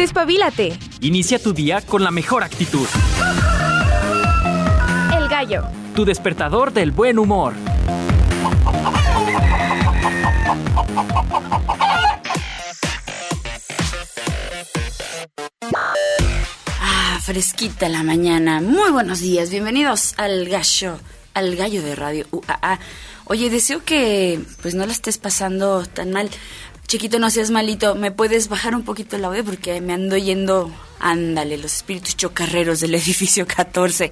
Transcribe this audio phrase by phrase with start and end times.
[0.00, 0.78] Despabilate.
[1.02, 2.86] Inicia tu día con la mejor actitud.
[5.14, 5.64] El gallo.
[5.94, 7.52] Tu despertador del buen humor.
[16.80, 18.62] Ah, fresquita la mañana.
[18.62, 19.50] Muy buenos días.
[19.50, 20.98] Bienvenidos al gallo,
[21.34, 22.78] al gallo de radio UAA.
[23.26, 26.30] Oye, deseo que pues no la estés pasando tan mal.
[26.90, 27.94] Chiquito, no seas malito.
[27.94, 29.44] ¿Me puedes bajar un poquito el audio?
[29.44, 30.72] Porque me ando yendo.
[30.98, 34.10] Ándale, los espíritus chocarreros del edificio 14.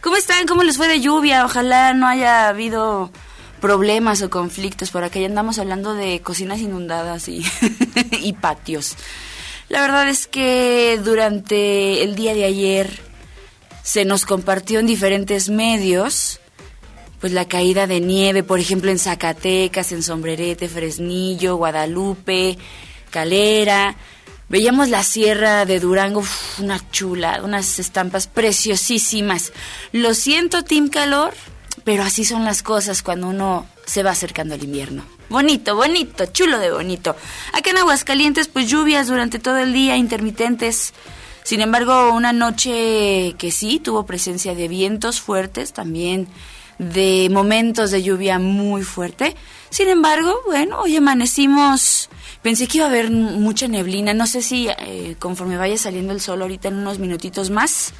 [0.00, 0.44] ¿Cómo están?
[0.48, 1.44] ¿Cómo les fue de lluvia?
[1.44, 3.12] Ojalá no haya habido
[3.60, 4.90] problemas o conflictos.
[4.90, 7.44] Por acá ya andamos hablando de cocinas inundadas y,
[8.10, 8.96] y patios.
[9.68, 13.02] La verdad es que durante el día de ayer
[13.84, 16.40] se nos compartió en diferentes medios
[17.20, 22.58] pues la caída de nieve, por ejemplo en Zacatecas, en Sombrerete, Fresnillo, Guadalupe,
[23.10, 23.96] Calera.
[24.48, 29.52] Veíamos la sierra de Durango, uf, una chula, unas estampas preciosísimas.
[29.92, 31.34] Lo siento, Team Calor,
[31.82, 35.04] pero así son las cosas cuando uno se va acercando al invierno.
[35.28, 37.16] Bonito, bonito, chulo de bonito.
[37.52, 40.94] Acá en Aguascalientes, pues lluvias durante todo el día, intermitentes.
[41.42, 46.28] Sin embargo, una noche que sí tuvo presencia de vientos fuertes, también
[46.78, 49.36] de momentos de lluvia muy fuerte.
[49.70, 52.08] Sin embargo, bueno, hoy amanecimos,
[52.42, 56.20] pensé que iba a haber mucha neblina, no sé si eh, conforme vaya saliendo el
[56.20, 57.92] sol ahorita en unos minutitos más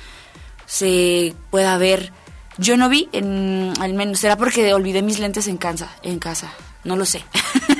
[0.66, 2.12] se pueda ver.
[2.58, 6.52] Yo no vi, al menos, será porque olvidé mis lentes en casa, en casa,
[6.84, 7.24] no lo sé.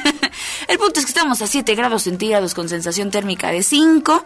[0.69, 4.25] el punto es que estamos a 7 grados centígrados con sensación térmica de 5,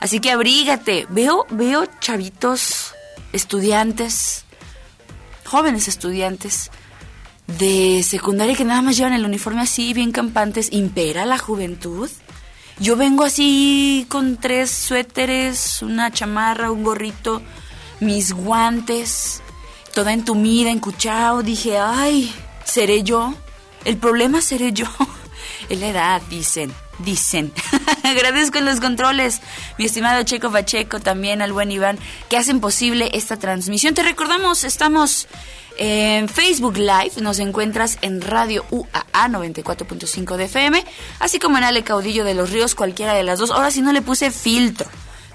[0.00, 1.06] así que abrígate.
[1.08, 2.94] Veo, veo chavitos,
[3.32, 4.41] estudiantes,
[5.52, 6.70] jóvenes estudiantes
[7.46, 12.08] de secundaria que nada más llevan el uniforme así, bien campantes, impera la juventud.
[12.78, 17.42] Yo vengo así con tres suéteres, una chamarra, un gorrito,
[18.00, 19.42] mis guantes,
[19.92, 21.42] toda entumida, encuchao.
[21.42, 23.34] Dije, ay, ¿seré yo?
[23.84, 24.86] El problema seré yo.
[25.68, 26.72] Es la edad, dicen,
[27.04, 27.52] dicen.
[28.02, 29.40] Agradezco los controles,
[29.78, 31.98] mi estimado Checo Pacheco, también al buen Iván,
[32.28, 33.94] que hacen posible esta transmisión.
[33.94, 35.28] Te recordamos, estamos
[35.78, 40.84] en Facebook Live, nos encuentras en Radio UAA 94.5 de FM,
[41.18, 43.50] así como en Ale Caudillo de los Ríos, cualquiera de las dos.
[43.50, 44.88] Ahora sí no le puse filtro,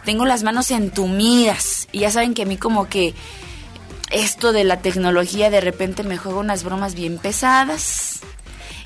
[0.05, 3.13] tengo las manos entumidas y ya saben que a mí como que
[4.11, 8.21] esto de la tecnología de repente me juega unas bromas bien pesadas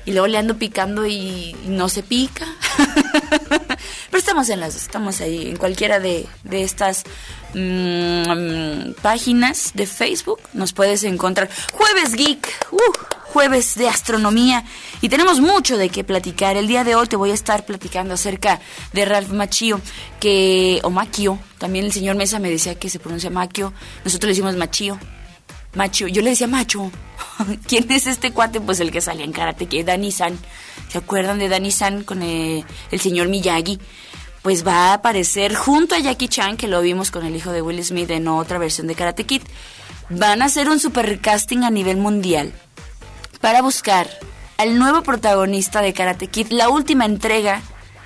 [0.04, 2.46] y luego le ando picando y no se pica.
[4.10, 7.04] Pero estamos en las, estamos ahí, en cualquiera de, de estas
[7.54, 11.48] mmm, páginas de Facebook nos puedes encontrar.
[11.72, 12.78] Jueves Geek, uh,
[13.32, 14.64] jueves de astronomía
[15.00, 16.56] y tenemos mucho de qué platicar.
[16.56, 18.60] El día de hoy te voy a estar platicando acerca
[18.92, 19.80] de Ralph Macchio,
[20.20, 23.72] que, o Macchio, también el señor Mesa me decía que se pronuncia Macchio,
[24.04, 24.98] nosotros le decimos Machio.
[25.74, 26.90] Macho, yo le decía macho.
[27.66, 28.60] ¿Quién es este cuate?
[28.60, 30.38] Pues el que salía en karate, que es Dani San.
[30.88, 33.78] ¿Se acuerdan de Dani San con el, el, señor Miyagi?
[34.42, 37.62] Pues va a aparecer junto a Jackie Chan, que lo vimos con el hijo de
[37.62, 39.42] Will Smith en otra versión de Karate Kid.
[40.10, 42.52] Van a hacer un super casting a nivel mundial
[43.40, 44.10] para buscar
[44.58, 47.62] al nuevo protagonista de Karate Kid, la última entrega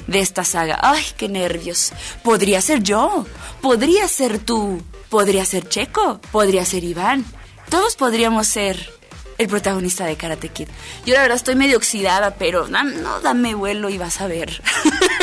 [0.07, 0.79] de esta saga.
[0.83, 1.93] ¡Ay, qué nervios!
[2.23, 3.27] Podría ser yo,
[3.61, 7.25] podría ser tú, podría ser Checo, podría ser Iván
[7.69, 8.97] todos podríamos ser
[9.39, 10.69] el protagonista de Karate Kid.
[11.05, 14.63] Yo la verdad estoy medio oxidada, pero no, dame vuelo y vas a ver.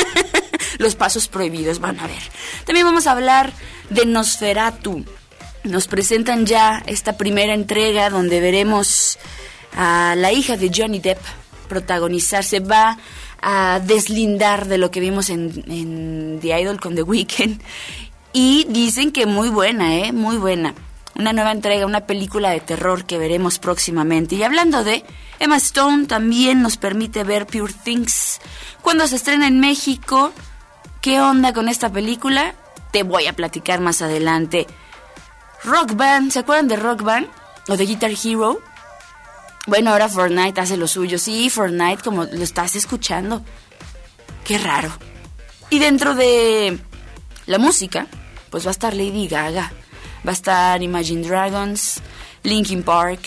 [0.77, 2.21] Los pasos prohibidos van a ver.
[2.65, 3.53] También vamos a hablar
[3.89, 5.05] de Nosferatu.
[5.63, 9.17] Nos presentan ya esta primera entrega donde veremos
[9.75, 11.19] a la hija de Johnny Depp
[11.69, 12.43] protagonizar.
[12.43, 12.97] Se va
[13.41, 17.61] a deslindar de lo que vimos en, en The Idol con The Weeknd.
[18.33, 20.11] Y dicen que muy buena, ¿eh?
[20.11, 20.73] Muy buena
[21.15, 24.35] una nueva entrega, una película de terror que veremos próximamente.
[24.35, 25.03] Y hablando de
[25.39, 28.39] Emma Stone, también nos permite ver Pure Things.
[28.81, 30.31] Cuando se estrena en México,
[31.01, 32.55] ¿qué onda con esta película?
[32.91, 34.67] Te voy a platicar más adelante.
[35.63, 37.27] Rock Band, ¿se acuerdan de Rock Band?
[37.67, 38.59] ¿O de Guitar Hero?
[39.67, 41.17] Bueno, ahora Fortnite hace lo suyo.
[41.17, 43.43] Sí, Fortnite, como lo estás escuchando.
[44.43, 44.91] Qué raro.
[45.69, 46.79] Y dentro de
[47.45, 48.07] la música,
[48.49, 49.71] pues va a estar Lady Gaga
[50.25, 52.01] va a estar Imagine Dragons,
[52.43, 53.21] Linkin Park.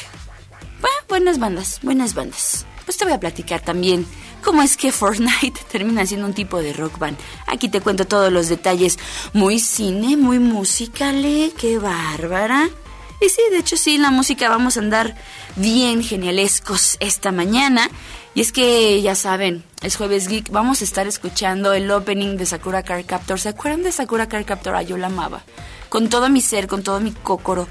[1.09, 2.67] Buenas bandas, buenas bandas.
[2.85, 4.05] Pues te voy a platicar también
[4.43, 7.17] cómo es que Fortnite termina siendo un tipo de rock band.
[7.47, 8.99] Aquí te cuento todos los detalles.
[9.33, 11.53] Muy cine, muy musical, ¿eh?
[11.57, 12.69] qué bárbara.
[13.21, 15.15] Y sí, de hecho sí, la música vamos a andar
[15.55, 17.89] bien genialescos esta mañana.
[18.35, 22.47] Y es que ya saben, es jueves geek, vamos a estar escuchando el opening de
[22.47, 23.41] Sakura Card Captor.
[23.41, 24.75] ¿Se acuerdan de Sakura Card Captor?
[24.75, 25.45] Ah, yo la amaba.
[25.89, 27.67] Con todo mi ser, con todo mi cócoro.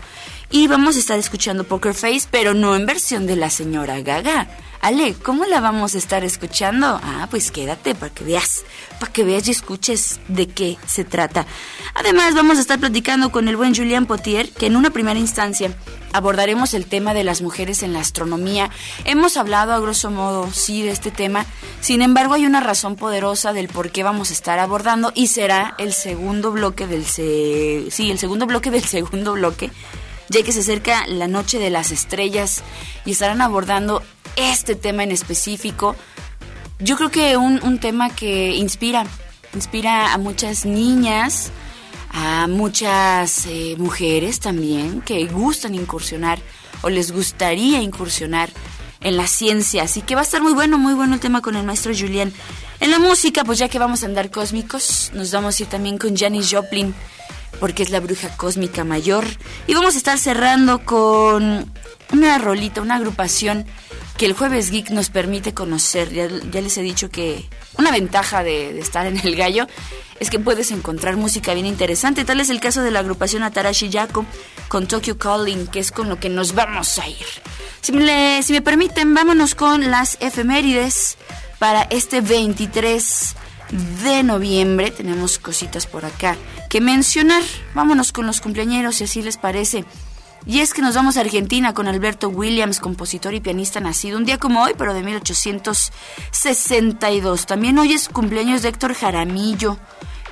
[0.56, 4.48] Y vamos a estar escuchando Poker Face, pero no en versión de la señora Gaga.
[4.80, 6.98] Ale, ¿cómo la vamos a estar escuchando?
[7.04, 8.64] Ah, pues quédate para que veas,
[8.98, 11.46] para que veas y escuches de qué se trata.
[11.94, 15.76] Además, vamos a estar platicando con el buen Julian Potier, que en una primera instancia
[16.14, 18.70] abordaremos el tema de las mujeres en la astronomía.
[19.04, 21.46] Hemos hablado a grosso modo, sí, de este tema.
[21.82, 25.76] Sin embargo, hay una razón poderosa del por qué vamos a estar abordando y será
[25.80, 27.88] el segundo bloque del se...
[27.92, 29.70] sí, el segundo bloque del segundo bloque
[30.30, 32.64] ya que se acerca la noche de las estrellas
[33.06, 34.02] y estarán abordando
[34.36, 35.96] este tema en específico.
[36.80, 39.06] Yo creo que un, tema que inspira,
[39.54, 41.52] inspira a muchas niñas,
[42.12, 46.40] a muchas eh, mujeres también que gustan incursionar
[46.82, 48.50] o les gustaría incursionar
[49.02, 49.84] en la ciencia.
[49.84, 52.34] Así que va a estar muy bueno, muy bueno el tema con el maestro Julián.
[52.80, 55.98] En la música, pues ya que vamos a andar cósmicos, nos vamos a ir también
[55.98, 56.94] con Janis Joplin
[57.60, 59.26] porque es la bruja cósmica mayor.
[59.68, 61.72] Y vamos a estar cerrando con
[62.12, 63.66] una rolita, una agrupación
[64.18, 66.12] que el jueves geek nos permite conocer.
[66.14, 69.68] Ya, les he dicho que una ventaja de, estar en el gallo
[70.20, 72.24] es que puedes encontrar música bien interesante.
[72.24, 74.26] Tal es el caso de la agrupación Atarashi Yako
[74.70, 77.26] con Tokyo Calling, que es con lo que nos vamos a ir.
[77.82, 81.18] Si me, si me permiten, vámonos con las efemérides
[81.60, 83.36] para este 23
[84.04, 84.92] de noviembre.
[84.92, 86.36] Tenemos cositas por acá
[86.70, 87.42] que mencionar.
[87.74, 89.86] Vámonos con los cumpleaños, si así les parece.
[90.48, 94.26] Y es que nos vamos a Argentina con Alberto Williams, compositor y pianista nacido un
[94.26, 97.48] día como hoy, pero de 1862.
[97.48, 99.80] También hoy es cumpleaños de Héctor Jaramillo,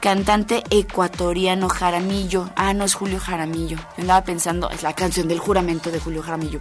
[0.02, 2.48] cantante ecuatoriano Jaramillo.
[2.56, 3.80] Ah, no es Julio Jaramillo.
[3.98, 6.60] Andaba pensando, es la canción del juramento de Julio Jaramillo.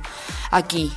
[0.50, 0.90] Aquí,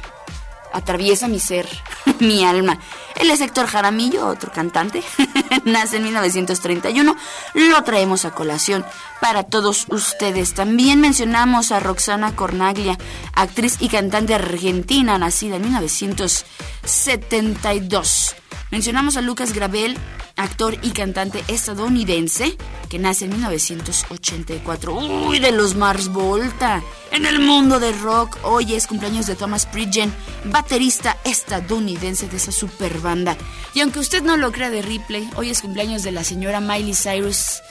[0.76, 1.68] atraviesa mi ser,
[2.20, 2.78] mi alma.
[3.16, 5.02] Él es Héctor Jaramillo, otro cantante.
[5.66, 7.16] Nace en 1931.
[7.54, 8.84] Lo traemos a colación
[9.22, 10.54] para todos ustedes.
[10.54, 12.98] También mencionamos a Roxana Cornaglia,
[13.34, 18.36] actriz y cantante argentina, nacida en 1972.
[18.76, 19.96] Mencionamos a Lucas Gravel,
[20.36, 22.58] actor y cantante estadounidense
[22.90, 24.94] que nace en 1984.
[24.94, 26.84] Uy, de los Mars Volta.
[27.14, 30.14] En el mundo del rock, hoy es cumpleaños de Thomas Pridgen,
[30.44, 33.38] baterista estadounidense de esa super banda.
[33.74, 36.96] Y aunque usted no lo crea de Ripley, hoy es cumpleaños de la señora Miley
[36.96, 37.62] Cyrus,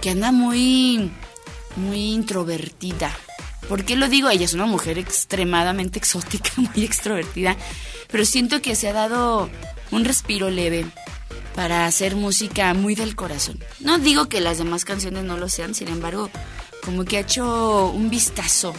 [0.00, 1.12] que anda muy,
[1.76, 3.12] muy introvertida.
[3.68, 4.30] ¿Por qué lo digo?
[4.30, 7.56] Ella es una mujer extremadamente exótica, muy extrovertida,
[8.10, 9.50] pero siento que se ha dado
[9.90, 10.86] un respiro leve
[11.54, 13.58] para hacer música muy del corazón.
[13.80, 16.30] No digo que las demás canciones no lo sean, sin embargo,
[16.84, 18.74] como que ha hecho un vistazo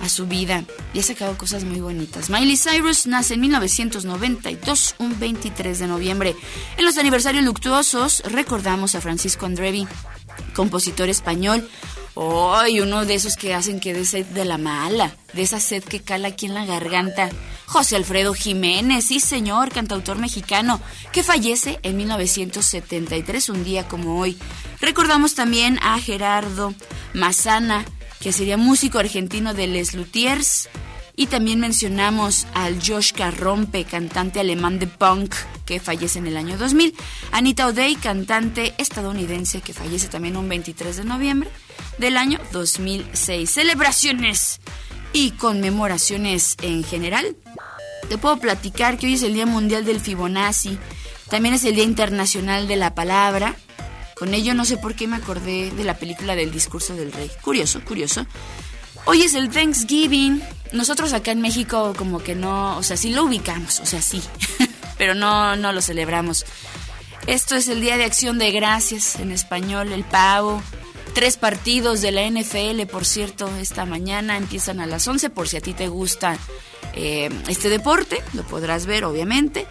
[0.00, 2.30] a su vida y ha sacado cosas muy bonitas.
[2.30, 6.36] Miley Cyrus nace en 1992, un 23 de noviembre.
[6.76, 9.86] En los aniversarios luctuosos recordamos a Francisco Andrevi,
[10.54, 11.68] compositor español,
[12.20, 15.84] Ay, uno de esos que hacen que de sed de la mala, de esa sed
[15.84, 17.30] que cala aquí en la garganta.
[17.66, 20.80] José Alfredo Jiménez, sí señor, cantautor mexicano,
[21.12, 24.36] que fallece en 1973, un día como hoy.
[24.80, 26.74] Recordamos también a Gerardo
[27.14, 27.84] Mazana,
[28.18, 30.68] que sería músico argentino de Les Luthiers.
[31.18, 35.34] Y también mencionamos al Josh Carrompe, cantante alemán de punk,
[35.66, 36.94] que fallece en el año 2000.
[37.32, 41.50] Anita O'Day, cantante estadounidense, que fallece también un 23 de noviembre
[41.98, 43.50] del año 2006.
[43.50, 44.60] Celebraciones
[45.12, 47.34] y conmemoraciones en general.
[48.08, 50.78] Te puedo platicar que hoy es el Día Mundial del Fibonacci.
[51.28, 53.56] También es el Día Internacional de la Palabra.
[54.14, 57.28] Con ello no sé por qué me acordé de la película del discurso del rey.
[57.42, 58.24] Curioso, curioso.
[59.04, 60.42] Hoy es el Thanksgiving.
[60.72, 64.22] Nosotros acá en México como que no, o sea, sí lo ubicamos, o sea, sí,
[64.98, 66.44] pero no, no lo celebramos.
[67.26, 70.62] Esto es el Día de Acción de Gracias en español, el pavo.
[71.14, 75.56] Tres partidos de la NFL, por cierto, esta mañana empiezan a las 11 por si
[75.56, 76.38] a ti te gusta
[76.94, 79.66] eh, este deporte, lo podrás ver obviamente.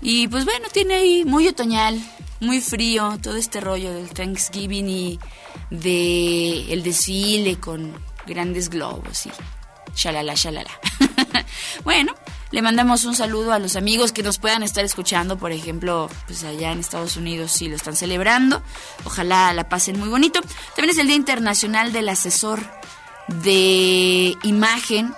[0.00, 2.00] Y pues bueno, tiene ahí muy otoñal,
[2.40, 5.18] muy frío, todo este rollo del Thanksgiving y
[5.70, 7.92] de el desfile con
[8.28, 9.30] grandes globos y
[9.94, 10.70] shalala, shalala.
[11.84, 12.14] bueno,
[12.50, 16.44] le mandamos un saludo a los amigos que nos puedan estar escuchando, por ejemplo, pues
[16.44, 18.62] allá en Estados Unidos si lo están celebrando.
[19.04, 20.40] Ojalá la pasen muy bonito.
[20.74, 22.60] También es el Día Internacional del Asesor
[23.28, 25.14] de Imagen,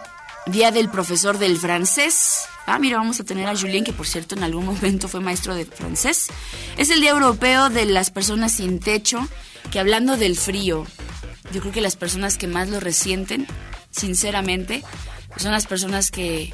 [0.46, 2.46] Día del Profesor del Francés.
[2.66, 5.54] Ah, mira, vamos a tener a Julien, que por cierto en algún momento fue maestro
[5.54, 6.28] de francés.
[6.76, 9.26] Es el Día Europeo de las Personas Sin Techo,
[9.70, 10.86] que hablando del frío,
[11.52, 13.46] yo creo que las personas que más lo resienten
[13.90, 14.82] sinceramente,
[15.36, 16.52] son las personas que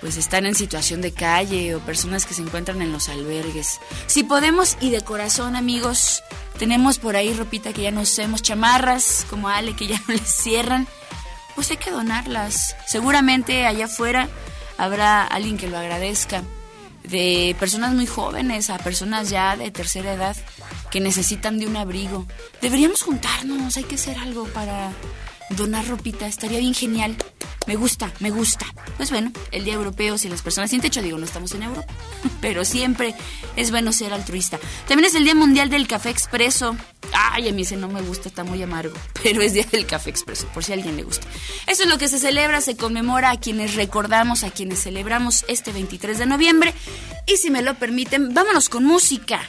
[0.00, 3.80] pues están en situación de calle o personas que se encuentran en los albergues.
[4.06, 6.22] Si podemos y de corazón, amigos,
[6.58, 10.28] tenemos por ahí ropita que ya no usemos, chamarras como Ale que ya no les
[10.28, 10.86] cierran,
[11.54, 12.76] pues hay que donarlas.
[12.86, 14.28] Seguramente allá afuera
[14.76, 16.42] habrá alguien que lo agradezca.
[17.02, 20.36] De personas muy jóvenes a personas ya de tercera edad
[20.94, 22.24] que necesitan de un abrigo.
[22.62, 24.92] Deberíamos juntarnos, hay que hacer algo para
[25.50, 27.16] donar ropita, estaría bien genial.
[27.66, 28.64] Me gusta, me gusta.
[28.96, 31.92] Pues bueno, el Día Europeo, si las personas sin techo, digo, no estamos en Europa,
[32.40, 33.12] pero siempre
[33.56, 34.60] es bueno ser altruista.
[34.86, 36.76] También es el Día Mundial del Café Expreso.
[37.12, 40.10] Ay, a mí ese no me gusta, está muy amargo, pero es Día del Café
[40.10, 41.26] Expreso, por si a alguien le gusta.
[41.66, 45.72] Eso es lo que se celebra, se conmemora a quienes recordamos, a quienes celebramos este
[45.72, 46.72] 23 de noviembre.
[47.26, 49.40] Y si me lo permiten, vámonos con música.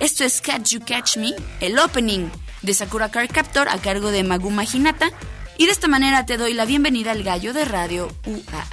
[0.00, 2.30] Esto es Catch You Catch Me, el opening
[2.62, 5.10] de Sakura Card Captor a cargo de Maguma Hinata.
[5.58, 8.66] Y de esta manera te doy la bienvenida al gallo de radio UAA.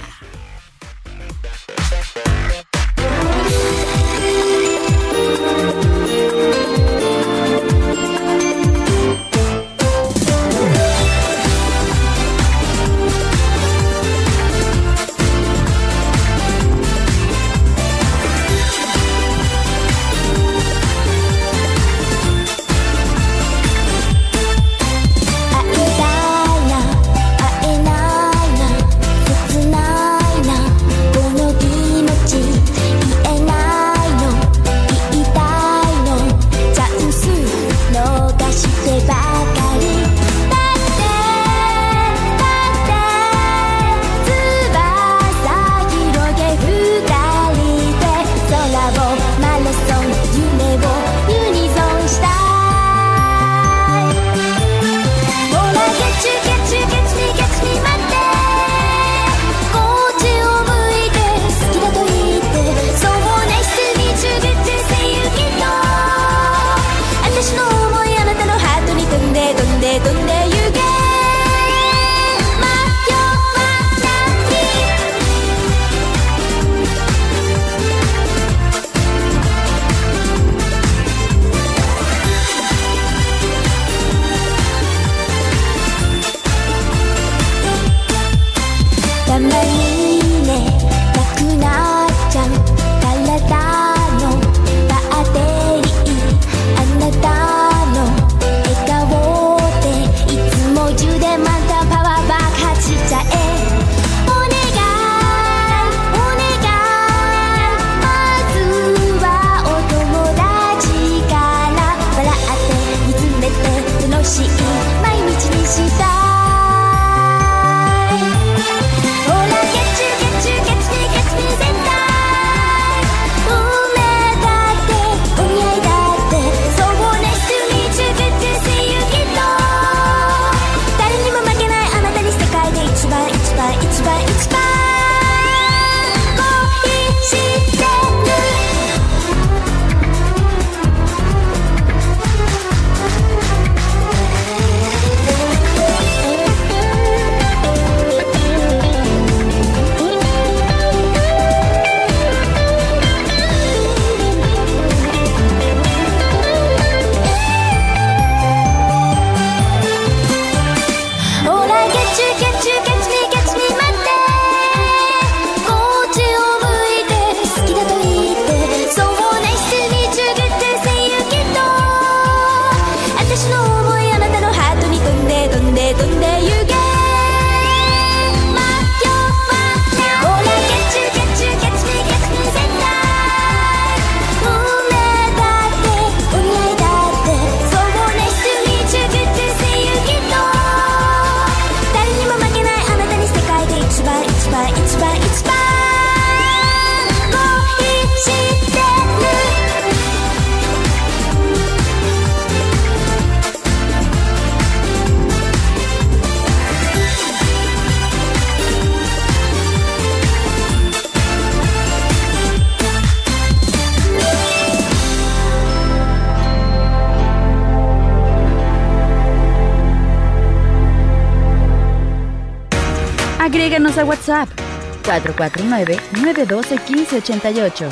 [225.20, 227.88] 449-912-1588.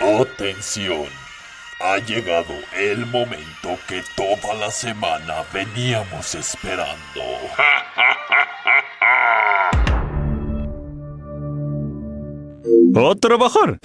[0.00, 1.06] Atención.
[1.78, 6.96] Ha llegado el momento que toda la semana veníamos esperando.
[12.98, 13.78] ¡A trabajar!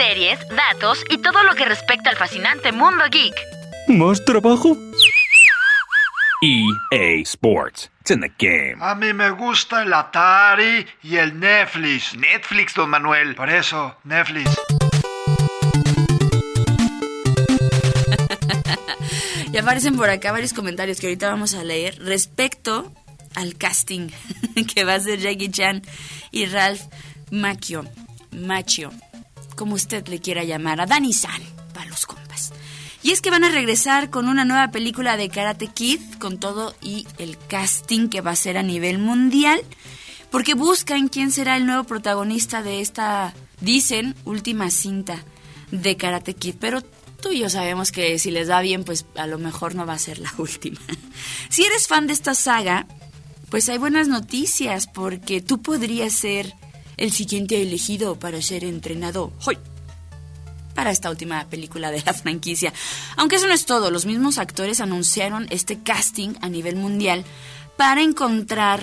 [0.00, 3.34] Series, datos y todo lo que respecta al fascinante mundo geek.
[3.86, 4.74] ¿Más trabajo?
[6.40, 7.90] EA Sports.
[8.00, 8.76] It's in the game.
[8.80, 12.16] A mí me gusta el Atari y el Netflix.
[12.16, 13.34] Netflix, don Manuel.
[13.34, 14.50] Por eso, Netflix.
[19.52, 22.90] Y aparecen por acá varios comentarios que ahorita vamos a leer respecto
[23.34, 24.08] al casting
[24.74, 25.82] que va a hacer Jackie Chan
[26.30, 26.82] y Ralph
[27.32, 27.84] Macchio,
[28.30, 28.92] Macchio,
[29.60, 31.42] como usted le quiera llamar, a Danny San,
[31.74, 32.50] para los compas.
[33.02, 36.74] Y es que van a regresar con una nueva película de Karate Kid, con todo
[36.80, 39.60] y el casting que va a ser a nivel mundial,
[40.30, 45.22] porque buscan quién será el nuevo protagonista de esta, dicen, última cinta
[45.70, 49.26] de Karate Kid, pero tú y yo sabemos que si les va bien, pues a
[49.26, 50.80] lo mejor no va a ser la última.
[51.50, 52.86] Si eres fan de esta saga,
[53.50, 56.54] pues hay buenas noticias, porque tú podrías ser
[57.00, 59.58] el siguiente elegido para ser entrenado hoy
[60.74, 62.72] para esta última película de la franquicia.
[63.16, 67.24] Aunque eso no es todo, los mismos actores anunciaron este casting a nivel mundial
[67.76, 68.82] para encontrar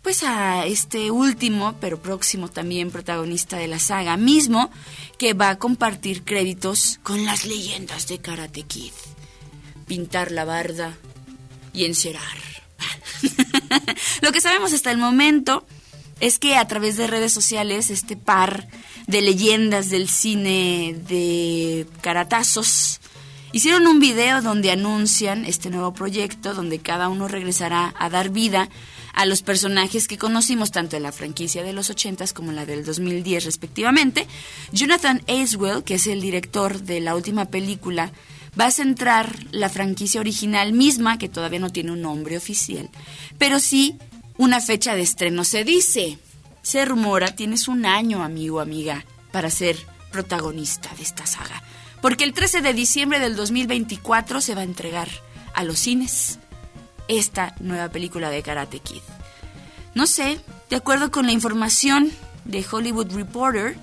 [0.00, 4.70] pues a este último, pero próximo también protagonista de la saga mismo,
[5.16, 8.92] que va a compartir créditos con las leyendas de Karate Kid.
[9.86, 10.96] Pintar la barda
[11.72, 12.22] y encerar.
[14.22, 15.64] Lo que sabemos hasta el momento
[16.22, 18.68] es que a través de redes sociales este par
[19.08, 23.00] de leyendas del cine de caratazos
[23.50, 28.68] hicieron un video donde anuncian este nuevo proyecto donde cada uno regresará a dar vida
[29.14, 32.66] a los personajes que conocimos tanto en la franquicia de los 80s como en la
[32.66, 34.28] del 2010 respectivamente.
[34.70, 38.12] Jonathan Acewell, que es el director de la última película,
[38.58, 42.88] va a centrar la franquicia original misma, que todavía no tiene un nombre oficial,
[43.38, 43.98] pero sí
[44.38, 45.44] una fecha de estreno.
[45.44, 46.18] Se dice,
[46.62, 49.76] se rumora, tienes un año, amigo, amiga, para ser
[50.10, 51.62] protagonista de esta saga.
[52.00, 55.08] Porque el 13 de diciembre del 2024 se va a entregar
[55.54, 56.38] a los cines
[57.08, 59.02] esta nueva película de Karate Kid.
[59.94, 62.10] No sé, de acuerdo con la información
[62.44, 63.76] de Hollywood Reporter,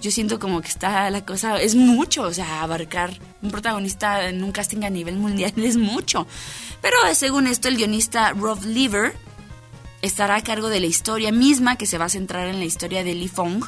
[0.00, 4.42] yo siento como que está la cosa, es mucho, o sea, abarcar un protagonista en
[4.42, 6.26] un casting a nivel mundial es mucho.
[6.80, 9.14] Pero según esto, el guionista Rob Lever
[10.06, 13.04] estará a cargo de la historia misma que se va a centrar en la historia
[13.04, 13.64] de Li Fong,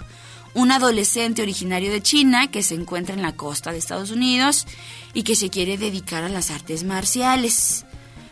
[0.54, 4.66] un adolescente originario de China que se encuentra en la costa de Estados Unidos
[5.14, 7.84] y que se quiere dedicar a las artes marciales.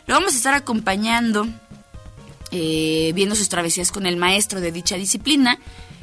[0.07, 1.47] Lo vamos a estar acompañando,
[2.53, 5.59] eh, viendo sus travesías con el maestro de dicha disciplina,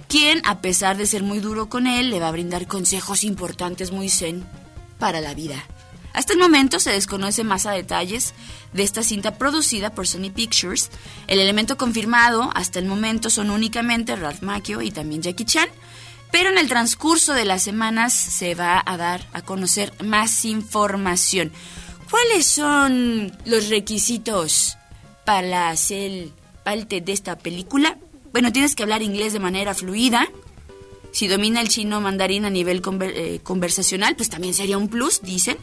[0.07, 3.91] quien, a pesar de ser muy duro con él, le va a brindar consejos importantes
[3.91, 4.45] muy zen
[4.99, 5.63] para la vida.
[6.13, 8.33] Hasta el momento se desconoce más a detalles
[8.71, 10.91] de esta cinta producida por Sony Pictures.
[11.27, 15.67] El elemento confirmado hasta el momento son únicamente Ralph Macchio y también Jackie Chan,
[16.31, 21.51] pero en el transcurso de las semanas se va a dar a conocer más información.
[22.09, 24.77] ¿Cuáles son los requisitos
[25.25, 26.29] para hacer
[26.63, 27.97] parte de esta película?
[28.31, 30.27] Bueno, tienes que hablar inglés de manera fluida.
[31.11, 35.21] Si domina el chino mandarín a nivel conver- eh, conversacional, pues también sería un plus,
[35.21, 35.57] dicen.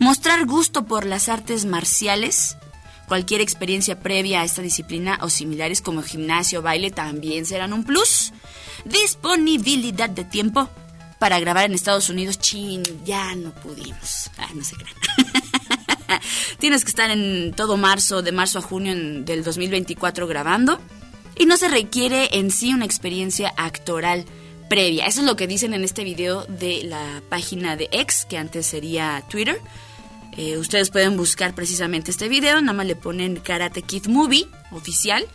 [0.00, 2.56] Mostrar gusto por las artes marciales.
[3.06, 7.84] Cualquier experiencia previa a esta disciplina o similares como gimnasio o baile también serán un
[7.84, 8.32] plus.
[8.86, 10.70] Disponibilidad de tiempo.
[11.18, 14.30] Para grabar en Estados Unidos, chin, ya no pudimos.
[14.38, 14.96] Ah, no se crean.
[16.58, 20.80] Tienes que estar en todo marzo, de marzo a junio del 2024 grabando.
[21.36, 24.24] Y no se requiere en sí una experiencia actoral
[24.70, 25.04] previa.
[25.04, 28.64] Eso es lo que dicen en este video de la página de X, que antes
[28.64, 29.60] sería Twitter.
[30.36, 35.26] Eh, ustedes pueden buscar precisamente este video, nada más le ponen Karate Kid Movie oficial.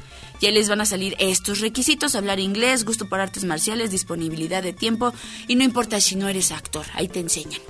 [0.42, 4.62] Y ahí les van a salir estos requisitos, hablar inglés, gusto por artes marciales, disponibilidad
[4.62, 5.14] de tiempo
[5.48, 7.62] y no importa si no eres actor, ahí te enseñan.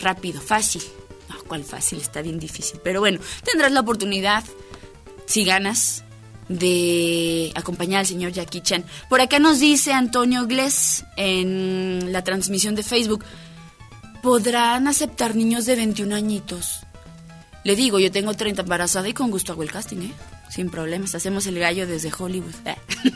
[0.00, 0.82] Rápido, fácil.
[1.28, 2.78] No, cuál fácil, está bien difícil.
[2.84, 4.44] Pero bueno, tendrás la oportunidad,
[5.26, 6.04] si ganas,
[6.48, 8.84] de acompañar al señor Jackie Chan.
[9.08, 13.24] Por acá nos dice Antonio Glés en la transmisión de Facebook,
[14.24, 16.80] ¿podrán aceptar niños de 21 añitos?
[17.62, 20.12] Le digo, yo tengo 30 embarazada y con gusto hago el casting, ¿eh?
[20.50, 22.54] Sin problemas, hacemos el gallo desde Hollywood.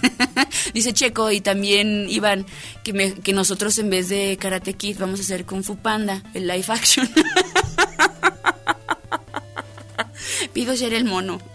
[0.75, 2.45] Dice Checo y también Iván
[2.85, 6.23] que, me- que nosotros en vez de Karate Kid vamos a hacer Kung Fu Panda,
[6.35, 7.09] el live action.
[10.53, 11.41] Pido ser el mono.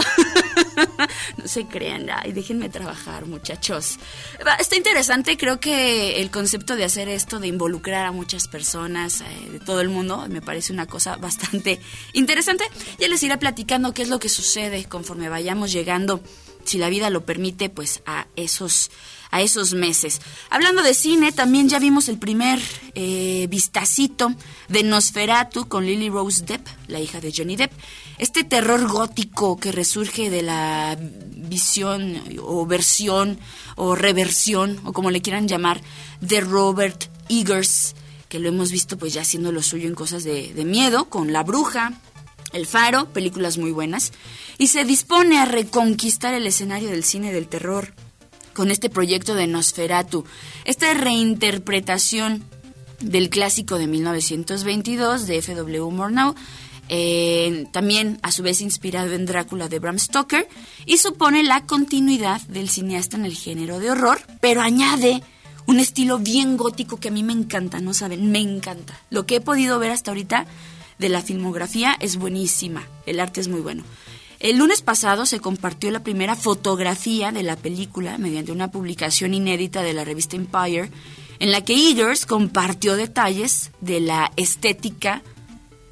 [1.37, 3.99] no se crean, ay, déjenme trabajar, muchachos.
[4.59, 9.49] Está interesante, creo que el concepto de hacer esto, de involucrar a muchas personas eh,
[9.51, 11.79] de todo el mundo, me parece una cosa bastante
[12.13, 12.65] interesante.
[12.99, 16.21] Ya les iré platicando qué es lo que sucede conforme vayamos llegando,
[16.63, 18.91] si la vida lo permite, pues a esos
[19.33, 20.21] a esos meses.
[20.51, 22.61] Hablando de cine, también ya vimos el primer
[22.93, 24.31] eh, vistacito
[24.69, 27.71] de Nosferatu con Lily Rose Depp, la hija de Johnny Depp.
[28.19, 33.39] Este terror gótico que resurge de la visión o versión
[33.75, 35.81] o reversión o como le quieran llamar
[36.21, 37.95] de Robert Eggers,
[38.29, 41.33] que lo hemos visto pues ya haciendo lo suyo en cosas de, de miedo, con
[41.33, 41.93] La Bruja,
[42.51, 44.13] El Faro, películas muy buenas,
[44.59, 47.95] y se dispone a reconquistar el escenario del cine del terror
[48.53, 50.25] con este proyecto de Nosferatu,
[50.65, 52.43] esta reinterpretación
[52.99, 55.91] del clásico de 1922 de F.W.
[55.91, 56.35] Murnau,
[56.89, 60.47] eh, también a su vez inspirado en Drácula de Bram Stoker,
[60.85, 65.21] y supone la continuidad del cineasta en el género de horror, pero añade
[65.65, 68.99] un estilo bien gótico que a mí me encanta, no saben, me encanta.
[69.09, 70.45] Lo que he podido ver hasta ahorita
[70.99, 73.83] de la filmografía es buenísima, el arte es muy bueno.
[74.43, 79.83] El lunes pasado se compartió la primera fotografía de la película mediante una publicación inédita
[79.83, 80.91] de la revista Empire,
[81.39, 85.23] en la que Eggers compartió detalles de la estética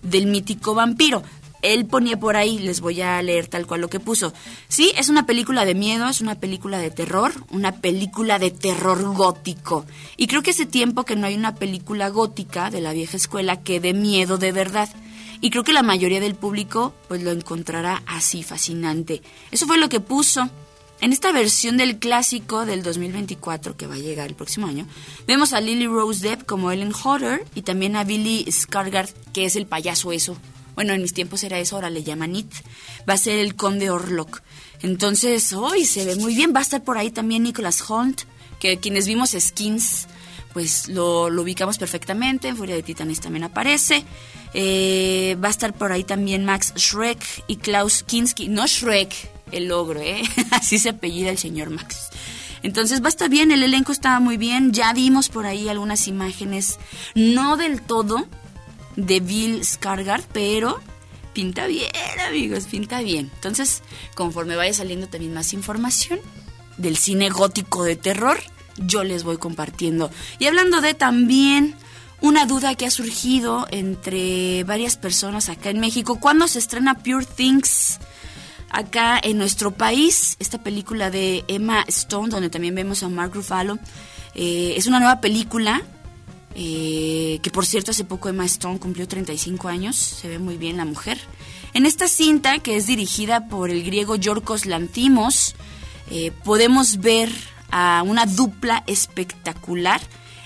[0.01, 1.23] del mítico vampiro.
[1.61, 4.33] Él ponía por ahí, les voy a leer tal cual lo que puso.
[4.67, 9.01] Sí, es una película de miedo, es una película de terror, una película de terror
[9.15, 9.85] gótico.
[10.17, 13.61] Y creo que hace tiempo que no hay una película gótica de la vieja escuela
[13.61, 14.89] que dé miedo de verdad.
[15.41, 19.21] Y creo que la mayoría del público pues lo encontrará así fascinante.
[19.49, 20.49] Eso fue lo que puso.
[21.01, 24.85] En esta versión del clásico del 2024, que va a llegar el próximo año,
[25.25, 29.55] vemos a Lily Rose Depp como Ellen Hodder y también a Billy Skarsgård, que es
[29.55, 30.37] el payaso eso.
[30.75, 32.53] Bueno, en mis tiempos era eso, ahora le llaman It.
[33.09, 34.43] Va a ser el conde Orlok.
[34.83, 36.53] Entonces, hoy se ve muy bien.
[36.55, 38.21] Va a estar por ahí también Nicholas Hunt,
[38.59, 40.07] que quienes vimos Skins,
[40.53, 42.47] pues lo, ubicamos perfectamente.
[42.47, 44.03] En Furia de Titanes también aparece.
[44.53, 48.47] Eh, va a estar por ahí también Max Schreck y Klaus Kinski.
[48.47, 49.13] No Shrek,
[49.51, 50.21] el logro, ¿eh?
[50.51, 52.09] Así se apellida el señor Max.
[52.63, 54.71] Entonces va a estar bien, el elenco está muy bien.
[54.71, 56.79] Ya vimos por ahí algunas imágenes,
[57.15, 58.27] no del todo
[58.95, 60.79] de Bill Skarsgård, pero
[61.33, 61.89] pinta bien,
[62.27, 63.31] amigos, pinta bien.
[63.35, 63.81] Entonces,
[64.15, 66.19] conforme vaya saliendo también más información
[66.77, 68.39] del cine gótico de terror,
[68.85, 70.11] yo les voy compartiendo.
[70.39, 71.75] Y hablando de también
[72.21, 77.25] una duda que ha surgido entre varias personas acá en México, ¿cuándo se estrena Pure
[77.25, 77.99] Things?
[78.69, 83.79] Acá en nuestro país, esta película de Emma Stone, donde también vemos a Mark Ruffalo,
[84.33, 85.81] eh, es una nueva película
[86.53, 90.77] eh, que por cierto hace poco Emma Stone cumplió 35 años, se ve muy bien
[90.77, 91.19] la mujer.
[91.73, 95.55] En esta cinta, que es dirigida por el griego Yorgos Lantimos,
[96.09, 97.31] eh, podemos ver
[97.71, 100.01] a una dupla espectacular.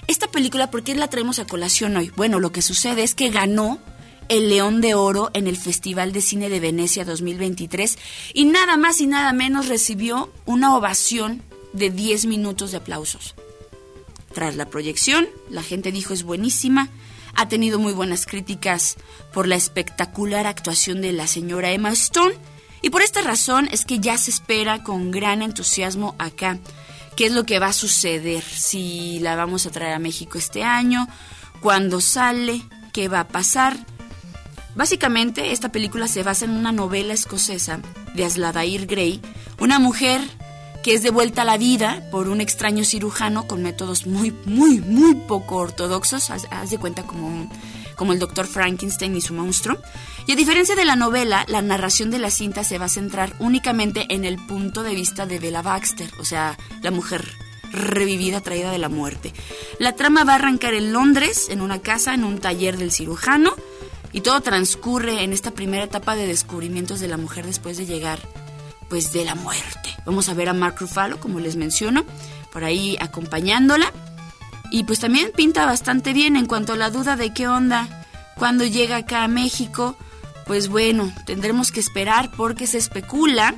[0.07, 2.11] Esta película, ¿por qué la traemos a colación hoy?
[2.15, 3.79] Bueno, lo que sucede es que ganó
[4.29, 7.97] el León de Oro en el Festival de Cine de Venecia 2023
[8.33, 13.35] y nada más y nada menos recibió una ovación de 10 minutos de aplausos.
[14.33, 16.89] Tras la proyección, la gente dijo es buenísima,
[17.35, 18.97] ha tenido muy buenas críticas
[19.33, 22.35] por la espectacular actuación de la señora Emma Stone
[22.81, 26.59] y por esta razón es que ya se espera con gran entusiasmo acá
[27.15, 30.63] qué es lo que va a suceder, si la vamos a traer a México este
[30.63, 31.08] año,
[31.62, 32.62] cuándo sale,
[32.93, 33.78] qué va a pasar.
[34.75, 37.80] Básicamente, esta película se basa en una novela escocesa
[38.13, 39.21] de Asladair Gray,
[39.60, 40.21] una mujer
[40.84, 45.15] que es devuelta a la vida por un extraño cirujano con métodos muy, muy, muy
[45.15, 47.49] poco ortodoxos, haz, haz de cuenta como, un-
[47.95, 49.77] como el doctor Frankenstein y su monstruo.
[50.27, 53.36] Y a diferencia de la novela, la narración de la cinta se va a centrar
[53.39, 57.27] únicamente en el punto de vista de Bella Baxter, o sea, la mujer
[57.71, 59.34] revivida traída de la muerte.
[59.79, 63.53] La trama va a arrancar en Londres, en una casa, en un taller del cirujano,
[64.12, 68.19] y todo transcurre en esta primera etapa de descubrimientos de la mujer después de llegar,
[68.89, 69.89] pues, de la muerte.
[70.05, 72.05] Vamos a ver a Mark Ruffalo, como les menciono,
[72.51, 73.91] por ahí acompañándola.
[74.75, 77.88] Y pues también pinta bastante bien en cuanto a la duda de qué onda
[78.35, 79.95] cuando llega acá a México.
[80.45, 83.55] Pues bueno, tendremos que esperar porque se especula.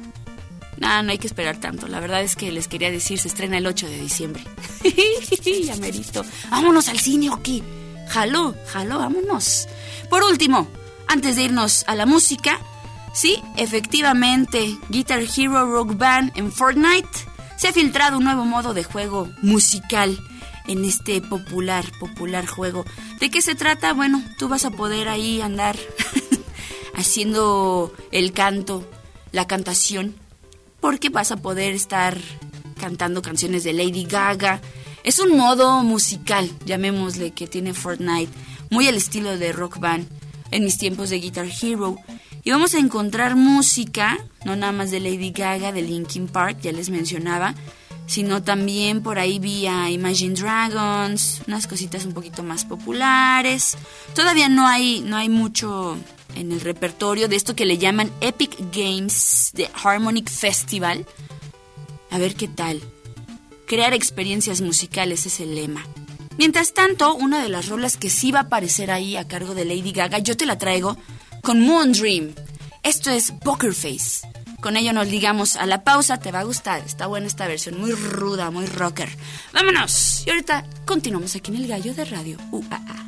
[0.77, 1.87] Nada, no hay que esperar tanto.
[1.87, 4.43] La verdad es que les quería decir, se estrena el 8 de diciembre.
[5.65, 6.23] ya merito.
[6.51, 7.63] Vámonos al cine, ¿o qué?
[8.09, 9.67] Jaló, jaló, vámonos.
[10.11, 10.67] Por último,
[11.07, 12.59] antes de irnos a la música,
[13.15, 17.09] sí, efectivamente, Guitar Hero Rock Band en Fortnite
[17.55, 20.15] se ha filtrado un nuevo modo de juego musical
[20.67, 22.85] en este popular, popular juego.
[23.19, 23.93] ¿De qué se trata?
[23.93, 25.77] Bueno, tú vas a poder ahí andar
[26.95, 28.83] haciendo el canto,
[29.31, 30.15] la cantación
[30.79, 32.17] porque vas a poder estar
[32.79, 34.61] cantando canciones de Lady Gaga.
[35.03, 38.31] Es un modo musical, llamémosle, que tiene Fortnite,
[38.69, 40.07] muy al estilo de Rock Band
[40.51, 41.97] en mis tiempos de Guitar Hero.
[42.43, 46.71] Y vamos a encontrar música, no nada más de Lady Gaga, de Linkin Park, ya
[46.71, 47.55] les mencionaba,
[48.07, 53.77] sino también por ahí vía Imagine Dragons, unas cositas un poquito más populares.
[54.15, 55.97] Todavía no hay, no hay mucho
[56.35, 61.05] en el repertorio de esto que le llaman Epic Games de Harmonic Festival.
[62.09, 62.81] A ver qué tal.
[63.67, 65.85] Crear experiencias musicales es el lema.
[66.37, 69.65] Mientras tanto, una de las rolas que sí va a aparecer ahí a cargo de
[69.65, 70.95] Lady Gaga, yo te la traigo
[71.41, 72.33] con Moon Dream.
[72.83, 74.25] Esto es Poker Face.
[74.61, 76.81] Con ello nos ligamos a la pausa, te va a gustar.
[76.85, 79.09] Está buena esta versión, muy ruda, muy rocker.
[79.53, 80.25] Vámonos.
[80.25, 83.07] Y ahorita continuamos aquí en el gallo de radio UAA.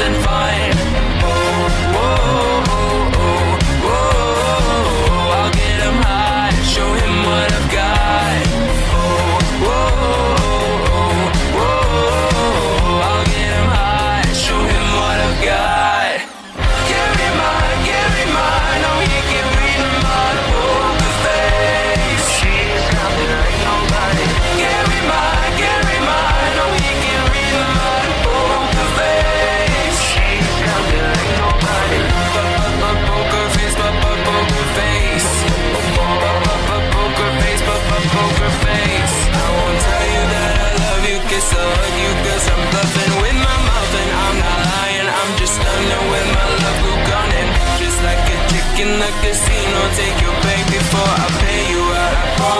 [0.00, 0.77] and fine.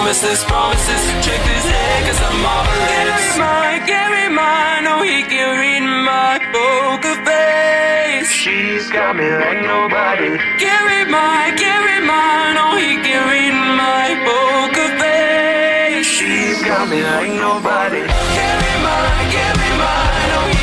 [0.08, 1.02] Promises, promises.
[1.24, 2.88] Check this head, cause I'm marvelous.
[2.88, 4.84] Give me mine, give me mine.
[4.88, 8.30] Oh, he can read my poker face.
[8.32, 10.30] She's got me like nobody.
[10.58, 12.56] Give me mine, give me mine.
[12.56, 16.06] Oh, he can read my poker face.
[16.06, 18.00] She's got me like nobody.
[18.00, 20.30] Give me mine, give me mine.
[20.40, 20.57] Oh,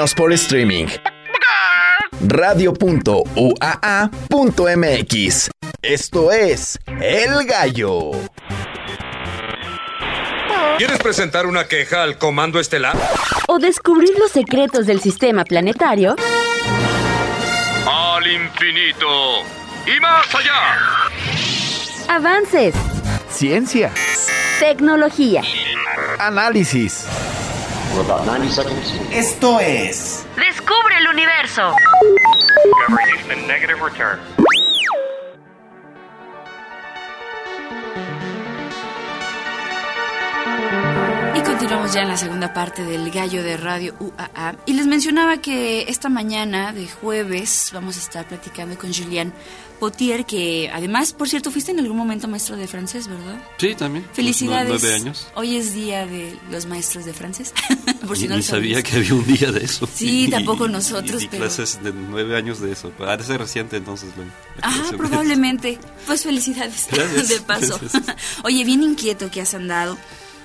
[0.00, 0.86] Por streaming.
[2.26, 3.20] Radio.uaa.mx.
[5.82, 8.12] Esto es El Gallo.
[10.78, 12.96] ¿Quieres presentar una queja al Comando Estelar?
[13.46, 16.16] O descubrir los secretos del sistema planetario.
[17.86, 19.42] Al infinito
[19.86, 21.10] y más allá.
[22.08, 22.74] Avances.
[23.28, 23.92] Ciencia.
[24.60, 25.42] Tecnología.
[26.18, 27.04] Análisis.
[29.12, 31.74] Esto es Descubre el universo.
[41.34, 44.54] Y encontramos ya en la segunda parte del Gallo de Radio UAA.
[44.64, 49.34] Y les mencionaba que esta mañana de jueves vamos a estar platicando con Julián
[49.80, 53.42] Potier, que además, por cierto, fuiste en algún momento maestro de francés, ¿verdad?
[53.58, 54.06] Sí, también.
[54.12, 54.68] Felicidades.
[54.68, 55.26] Nueve años.
[55.34, 57.52] Hoy es día de los maestros de francés.
[58.06, 59.88] por si Ni, no ni sabía que había un día de eso.
[59.92, 62.92] Sí, Y- tampoco nosotros, Y, di pero- clases de nueve años de eso.
[63.00, 64.10] Ha de ser reciente entonces.
[64.16, 64.30] la- la
[64.62, 65.78] Ah, probablemente.
[66.06, 66.86] Pues felicidades.
[66.92, 67.28] Gracias.
[67.28, 67.78] de paso.
[67.80, 68.16] Gracias.
[68.44, 69.96] Oye, bien inquieto que has andado.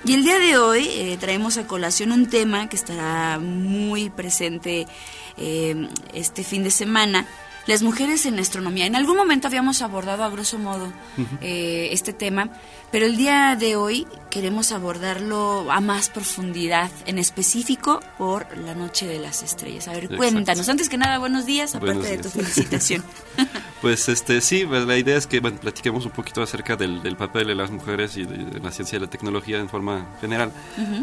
[0.06, 4.88] Y el día de hoy eh, traemos a colación un tema que estará muy presente
[5.36, 7.28] eh, este fin de semana.
[7.68, 8.86] Las mujeres en astronomía.
[8.86, 10.94] En algún momento habíamos abordado a grosso modo
[11.42, 12.50] eh, este tema,
[12.92, 19.08] pero el día de hoy queremos abordarlo a más profundidad, en específico por la Noche
[19.08, 19.88] de las Estrellas.
[19.88, 20.18] A ver, Exacto.
[20.18, 20.68] cuéntanos.
[20.68, 23.02] Antes que nada, buenos días, aparte Buenos de tu felicitación.
[23.82, 27.18] Pues este sí, pues, la idea es que bueno, platiquemos un poquito acerca del, del
[27.18, 30.52] papel de las mujeres y de, de la ciencia y la tecnología en forma general,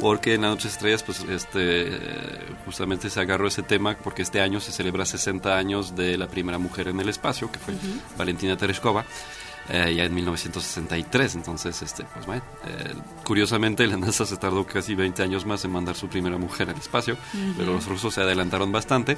[0.00, 2.00] porque en la Noche de Estrellas pues este
[2.64, 6.58] justamente se agarró ese tema porque este año se celebra 60 años de la primera
[6.58, 7.74] mujer en el espacio, que fue
[8.16, 9.04] Valentina Tereshkova.
[9.68, 12.94] Eh, ya en 1963, entonces, este, pues bueno, eh,
[13.24, 16.76] curiosamente la NASA se tardó casi 20 años más en mandar su primera mujer al
[16.76, 17.16] espacio,
[17.56, 19.16] pero los rusos se adelantaron bastante.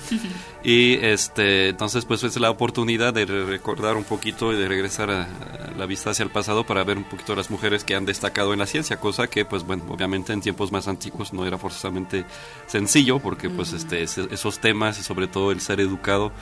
[0.62, 5.10] Y este, entonces, pues es la oportunidad de re- recordar un poquito y de regresar
[5.10, 8.04] a, a la vista hacia el pasado para ver un poquito las mujeres que han
[8.04, 11.58] destacado en la ciencia, cosa que, pues bueno, obviamente en tiempos más antiguos no era
[11.58, 12.24] forzosamente
[12.66, 16.32] sencillo, porque pues este, ese- esos temas y sobre todo el ser educado,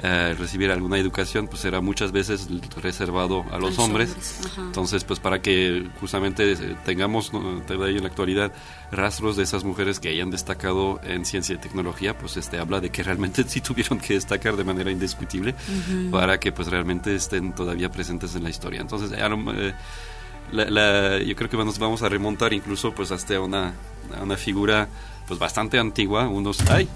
[0.00, 2.48] eh, recibir alguna educación, pues era muchas veces
[2.80, 4.14] reservado a los los hombres.
[4.66, 8.52] Entonces, pues para que justamente eh, tengamos en la actualidad
[8.92, 12.90] rastros de esas mujeres que hayan destacado en ciencia y tecnología, pues este habla de
[12.90, 15.54] que realmente sí tuvieron que destacar de manera indiscutible
[16.10, 18.80] para que pues realmente estén todavía presentes en la historia.
[18.80, 19.74] Entonces, eh,
[20.52, 23.74] la- la- yo creo que nos vamos a remontar incluso pues hasta una,
[24.18, 24.88] a una figura
[25.26, 26.60] pues bastante antigua, unos...
[26.70, 26.88] ¡Ay!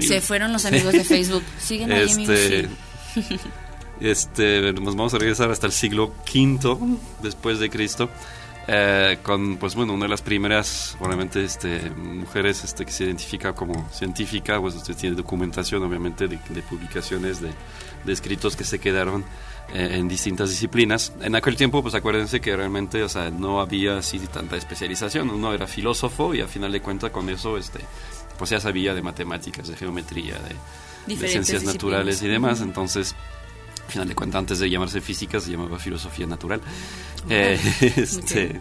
[0.00, 1.42] Se fueron los amigos de Facebook.
[1.58, 2.02] Siguen ahí.
[2.02, 2.68] Este,
[4.00, 8.10] este, nos vamos a regresar hasta el siglo V después de Cristo,
[8.68, 13.54] eh, con, pues bueno, una de las primeras, obviamente, este, mujeres este, que se identifica
[13.54, 17.50] como científica, pues usted tiene documentación, obviamente, de, de publicaciones, de,
[18.04, 19.24] de escritos que se quedaron
[19.74, 21.12] eh, en distintas disciplinas.
[21.22, 25.54] En aquel tiempo, pues acuérdense que realmente, o sea, no había así tanta especialización, uno
[25.54, 27.80] era filósofo y a final de cuentas con eso, este,
[28.38, 30.34] pues ya sabía de matemáticas, de geometría,
[31.06, 33.14] de, de ciencias naturales y demás, entonces
[33.86, 36.60] al final de cuentas antes de llamarse física se llamaba filosofía natural.
[37.28, 37.58] Eh,
[37.96, 38.60] este,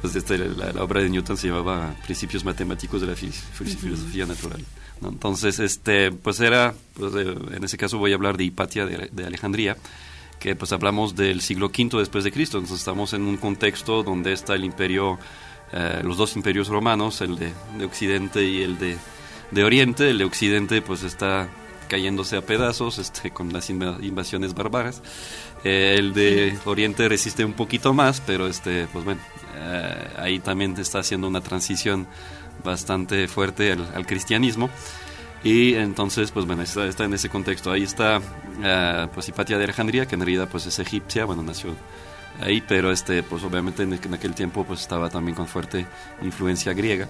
[0.00, 4.24] pues este, la, la obra de Newton se llamaba principios matemáticos de la fis- filosofía
[4.24, 4.64] natural
[5.02, 5.10] ¿no?
[5.10, 9.10] entonces este pues era pues, eh, en ese caso voy a hablar de Hipatia de,
[9.12, 9.76] de Alejandría
[10.40, 12.56] que pues hablamos del siglo V después de Cristo.
[12.58, 15.18] Entonces estamos en un contexto donde está el imperio
[15.72, 18.96] eh, los dos imperios romanos el de, de Occidente y el de,
[19.50, 21.48] de Oriente el de Occidente pues está
[21.88, 25.02] cayéndose a pedazos este, con las inva- invasiones bárbaras.
[25.62, 29.20] Eh, el de Oriente resiste un poquito más, pero este, pues bueno,
[29.56, 32.06] eh, ahí también está haciendo una transición
[32.64, 34.70] bastante fuerte al, al cristianismo.
[35.44, 37.70] Y entonces, pues bueno, está, está en ese contexto.
[37.70, 38.20] Ahí está,
[38.62, 41.74] eh, pues Hipatia de Alejandría, que en realidad pues es egipcia, bueno, nació
[42.40, 45.86] ahí, pero este, pues obviamente en, en aquel tiempo pues estaba también con fuerte
[46.22, 47.08] influencia griega.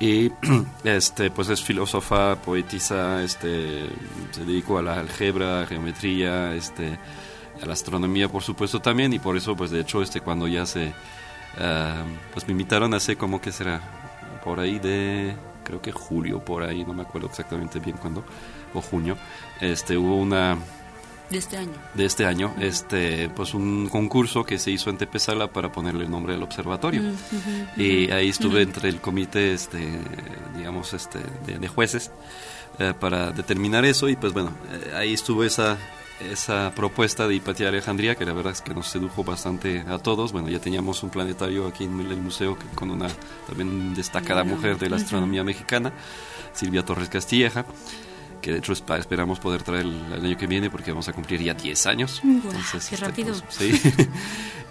[0.00, 0.30] Y
[0.84, 3.88] este, pues es filósofa, poetisa, este,
[4.30, 6.98] se dedicó a la algebra, geometría, este,
[7.62, 10.66] a la astronomía por supuesto también, y por eso pues de hecho este cuando ya
[10.66, 10.92] se
[11.58, 13.80] ah, pues me invitaron hace como que será
[14.44, 18.24] por ahí de creo que julio por ahí, no me acuerdo exactamente bien cuándo,
[18.72, 19.16] o junio,
[19.60, 20.56] este hubo una
[21.30, 21.72] De este año.
[21.94, 26.10] de este año, este, pues un concurso que se hizo en Tepezala para ponerle el
[26.10, 27.02] nombre al observatorio.
[27.76, 29.88] Y ahí estuve entre el comité, este,
[30.56, 32.12] digamos, este, de, de jueces
[32.78, 35.76] eh, para determinar eso y pues bueno, eh, ahí estuvo esa
[36.32, 40.32] esa propuesta de Hipatia Alejandría que la verdad es que nos sedujo bastante a todos.
[40.32, 43.08] Bueno, ya teníamos un planetario aquí en el museo que- con una
[43.46, 45.92] también destacada mujer de la astronomía mexicana,
[46.54, 47.66] Silvia Torres Castilleja
[48.46, 51.42] que de hecho esperamos poder traer el, el año que viene porque vamos a cumplir
[51.42, 52.20] ya 10 años.
[52.22, 52.54] Guau,
[52.88, 53.34] qué rápido.
[53.34, 53.72] pues, sí.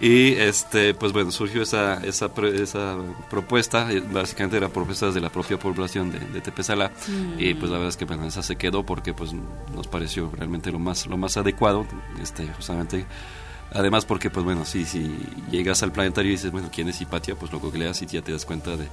[0.00, 2.96] y este, pues bueno, surgió esa, esa, esa
[3.28, 6.90] propuesta, eh, básicamente era propuestas de la propia población de, de Tepezala,
[7.36, 9.34] y pues la verdad es que bueno, esa se quedó porque pues
[9.74, 11.86] nos pareció realmente lo más, lo más adecuado,
[12.22, 13.04] este, justamente
[13.72, 15.18] Además porque, pues bueno, si, si
[15.50, 17.34] llegas al planetario y dices, bueno, ¿quién es Hipatia?
[17.34, 18.86] Pues lo googleas y ya te das cuenta de,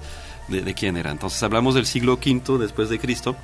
[0.47, 1.11] de, de quién era.
[1.11, 3.35] Entonces hablamos del siglo V después de Cristo.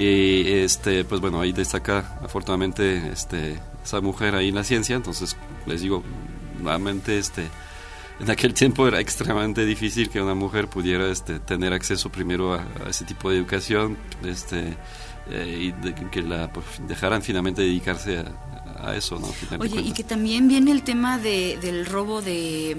[0.00, 4.96] Y este, pues bueno, ahí destaca afortunadamente este, esa mujer ahí en la ciencia.
[4.96, 5.36] Entonces,
[5.66, 6.02] les digo,
[6.58, 7.46] nuevamente, este,
[8.18, 12.64] en aquel tiempo era extremadamente difícil que una mujer pudiera este, tener acceso primero a,
[12.86, 14.74] a ese tipo de educación este,
[15.30, 19.28] eh, y de- que la pues, dejaran finalmente dedicarse a, a eso, ¿no?
[19.58, 22.78] Oye, y que también viene el tema de, del robo de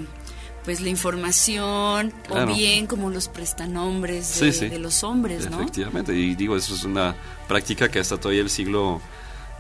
[0.63, 2.51] pues la información Claro.
[2.51, 4.69] o bien como los prestanombres de, sí.
[4.69, 5.59] de los hombres, ¿no?
[5.61, 7.15] Efectivamente, y digo, eso es una
[7.47, 9.01] práctica que hasta todavía el siglo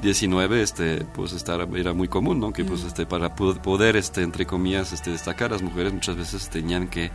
[0.01, 2.51] XIX, este, pues estar, era muy común, ¿no?
[2.53, 6.87] Que pues este, para poder, este, entre comillas, este, destacar, las mujeres muchas veces tenían
[6.87, 7.11] que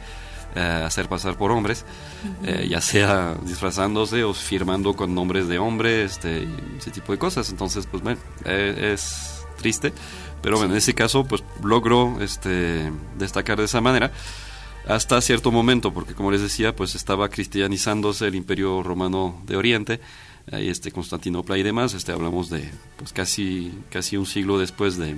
[0.54, 1.84] eh, hacer pasar por hombres,
[2.44, 6.46] eh, ya sea disfrazándose o firmando con nombres de hombre, este,
[6.78, 7.50] ese tipo de cosas.
[7.50, 9.92] Entonces, pues bueno, eh, es triste,
[10.42, 14.12] pero bueno, en ese caso, pues logró este, destacar de esa manera
[14.88, 20.00] hasta cierto momento, porque como les decía, pues estaba cristianizándose el Imperio Romano de Oriente,
[20.52, 25.16] ahí este Constantinopla y demás, este hablamos de pues casi casi un siglo después de,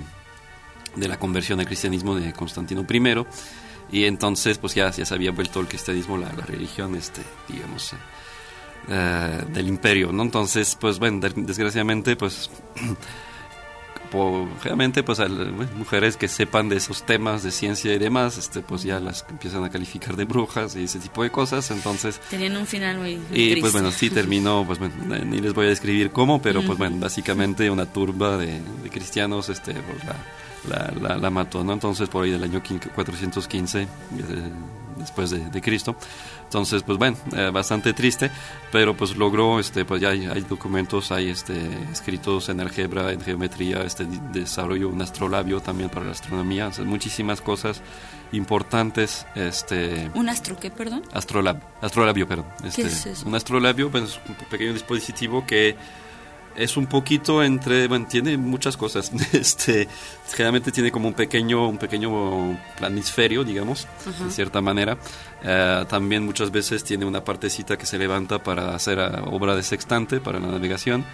[0.95, 3.25] de la conversión al cristianismo de Constantino I
[3.91, 7.93] y entonces pues ya, ya se había vuelto el cristianismo la, la religión este digamos
[7.93, 7.97] eh,
[8.87, 10.23] eh, del imperio, ¿no?
[10.23, 12.49] Entonces, pues bueno, de- desgraciadamente pues
[14.11, 18.37] po- realmente pues al- bueno, mujeres que sepan de esos temas de ciencia y demás,
[18.37, 22.19] este pues ya las empiezan a calificar de brujas y ese tipo de cosas, entonces
[22.29, 23.61] Tenían un final muy, muy y triste.
[23.61, 24.93] pues bueno, sí terminó, pues bueno,
[25.25, 29.49] ni les voy a describir cómo, pero pues bueno, básicamente una turba de, de cristianos
[29.49, 30.15] este pues, la,
[30.69, 31.73] la, la- la mató, ¿no?
[31.73, 33.87] Entonces por ahí del año 15 415 eh,
[34.97, 35.95] después de, de Cristo.
[36.49, 38.31] Entonces, pues bueno, eh, bastante triste,
[38.71, 41.53] pero pues logró, este, pues ya hay, hay documentos, hay este,
[41.91, 46.85] escritos en álgebra, en geometría, este, desarrolló un astrolabio también para la astronomía, o sea,
[46.85, 47.83] muchísimas cosas
[48.31, 51.03] importantes, este, ¿Un astro qué, perdón?
[51.13, 52.47] Astrolab, astrolabio, perdón.
[52.63, 53.27] Este, es eso?
[53.27, 55.75] Un astrolabio pues, es un pequeño dispositivo que
[56.55, 59.11] es un poquito entre, bueno, tiene muchas cosas.
[59.33, 59.87] Este,
[60.31, 63.87] generalmente tiene como un pequeño, un pequeño planisferio, digamos,
[64.23, 64.97] de cierta manera.
[65.43, 69.63] Eh, también muchas veces tiene una partecita que se levanta para hacer ah, obra de
[69.63, 71.05] sextante para la navegación.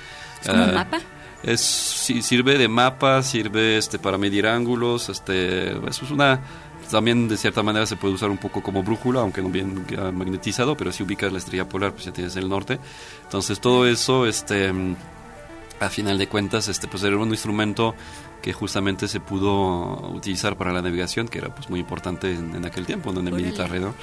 [0.42, 1.00] ¿Es como un Eh, mapa?
[1.44, 6.40] es, sí, sirve de mapa, sirve este, para medir ángulos, este, eso es una...
[6.90, 10.78] También de cierta manera se puede usar un poco como brújula, aunque no bien magnetizado,
[10.78, 12.78] pero si ubicas la estrella polar, pues ya tienes el norte.
[13.24, 14.72] Entonces todo eso, este,
[15.80, 17.96] a final de cuentas, este, pues era un instrumento
[18.46, 22.64] que justamente se pudo utilizar para la navegación, que era pues muy importante en, en
[22.64, 23.42] aquel tiempo, en el Órale.
[23.44, 23.96] Mediterráneo.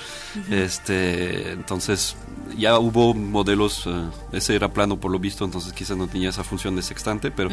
[0.50, 2.16] Este, entonces
[2.58, 6.42] ya hubo modelos, eh, ese era plano por lo visto, entonces quizás no tenía esa
[6.42, 7.50] función de sextante, pero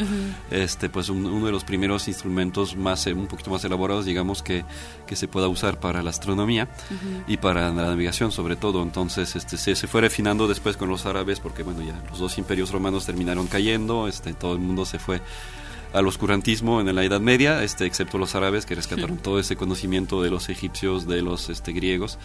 [0.50, 4.42] este, pues un- uno de los primeros instrumentos más, eh, un poquito más elaborados, digamos,
[4.42, 4.64] que,
[5.06, 6.68] que se pueda usar para la astronomía
[7.28, 8.82] y para la navegación sobre todo.
[8.82, 12.36] Entonces este, se, se fue refinando después con los árabes, porque bueno, ya los dos
[12.36, 15.20] imperios romanos terminaron cayendo, este, todo el mundo se fue
[15.92, 20.22] al oscurantismo en la Edad Media, este, excepto los árabes que rescataron todo ese conocimiento
[20.22, 22.18] de los egipcios, de los este, griegos,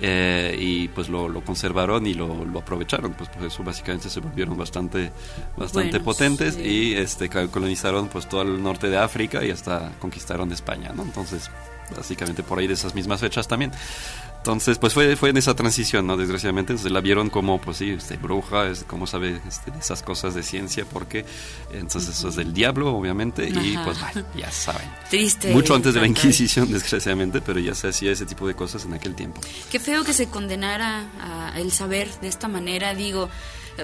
[0.00, 4.20] eh, y pues lo, lo conservaron y lo, lo aprovecharon, pues por eso básicamente se
[4.20, 5.12] volvieron bastante,
[5.56, 6.62] bastante potentes sí.
[6.62, 11.02] y este, colonizaron pues todo el norte de África y hasta conquistaron España, ¿no?
[11.02, 11.50] Entonces,
[11.96, 13.72] básicamente por ahí de esas mismas fechas también.
[14.42, 16.16] Entonces, pues fue, fue en esa transición, ¿no?
[16.16, 20.34] Desgraciadamente, entonces la vieron como, pues sí, este, bruja, es, como sabe este, esas cosas
[20.34, 21.24] de ciencia, porque
[21.72, 24.90] entonces eso es del diablo, obviamente, y pues bueno, ya saben.
[25.08, 25.52] Triste.
[25.52, 26.08] Mucho antes de la.
[26.08, 29.40] Inquisición, desgraciadamente, pero ya se hacía ese tipo de cosas en aquel tiempo.
[29.70, 32.96] Qué feo que se condenara a el saber de esta manera.
[32.96, 33.30] Digo,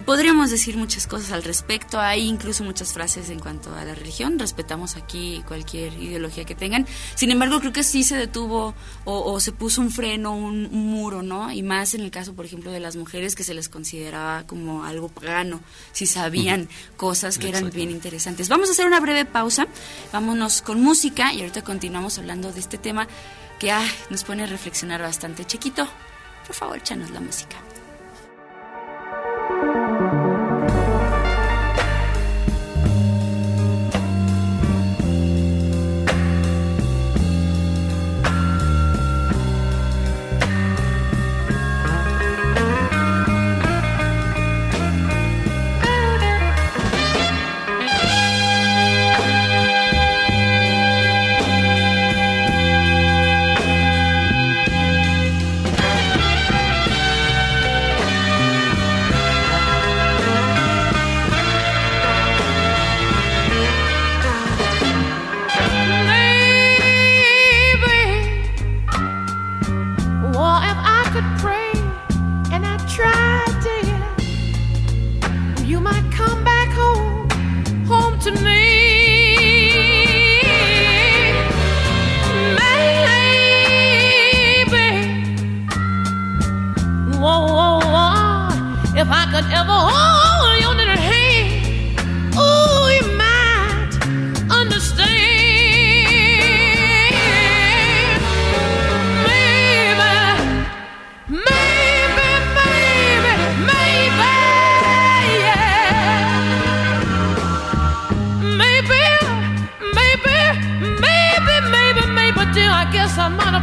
[0.04, 2.00] podríamos decir muchas cosas al respecto.
[2.00, 4.38] Hay incluso muchas frases en cuanto a la religión.
[4.38, 6.86] Respetamos aquí cualquier ideología que tengan.
[7.14, 8.74] Sin embargo, creo que sí se detuvo
[9.04, 11.50] o, o se puso un freno, un, un muro, ¿no?
[11.50, 14.84] Y más en el caso, por ejemplo, de las mujeres que se les consideraba como
[14.84, 15.60] algo pagano,
[15.92, 18.48] si sabían cosas que eran bien interesantes.
[18.48, 19.66] Vamos a hacer una breve pausa.
[20.12, 23.08] Vámonos con música y ahorita continuamos hablando de este tema
[23.58, 25.44] que ay, nos pone a reflexionar bastante.
[25.44, 25.86] Chiquito,
[26.46, 27.56] por favor, échanos la música.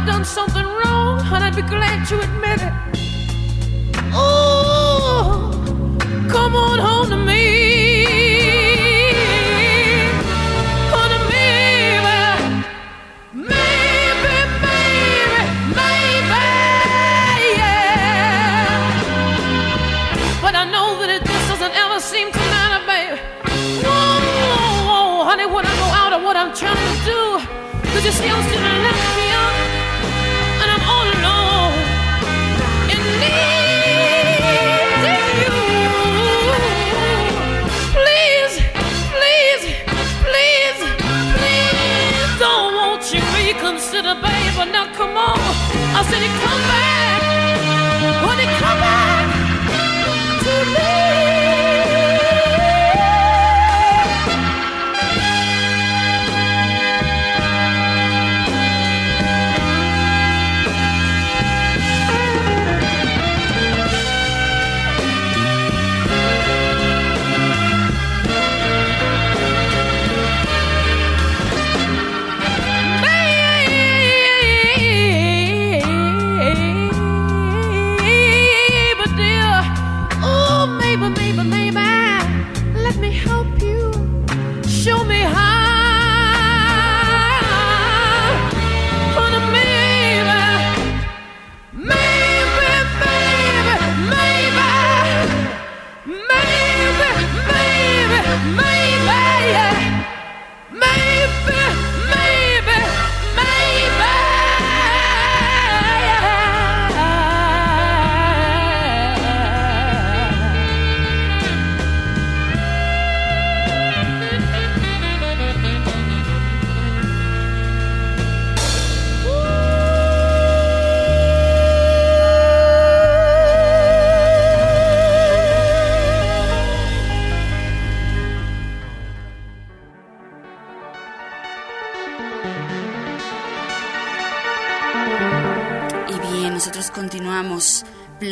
[0.06, 2.72] Done something wrong, and I'd be glad to admit it.
[4.12, 5.50] Oh,
[6.30, 8.04] come on home to me.
[10.92, 11.48] To me,
[12.06, 12.38] well,
[13.32, 15.40] maybe, maybe,
[15.78, 16.44] maybe,
[17.56, 18.76] yeah.
[20.42, 23.16] But I know that it just doesn't ever seem to matter, baby.
[23.82, 27.20] Whoa, honey, I out what I'm trying to do,
[28.04, 28.55] you still
[44.72, 47.05] Now come on, I said it come back,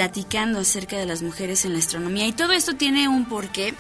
[0.05, 3.73] platicando acerca de las mujeres en la astronomía y todo esto tiene un porqué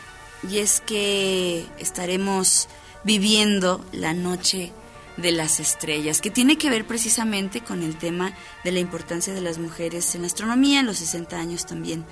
[0.50, 2.66] y es que estaremos
[3.04, 4.72] viviendo la noche
[5.18, 8.32] de las estrellas, que tiene que ver precisamente con el tema
[8.64, 12.06] de la importancia de las mujeres en la astronomía, en los 60 años también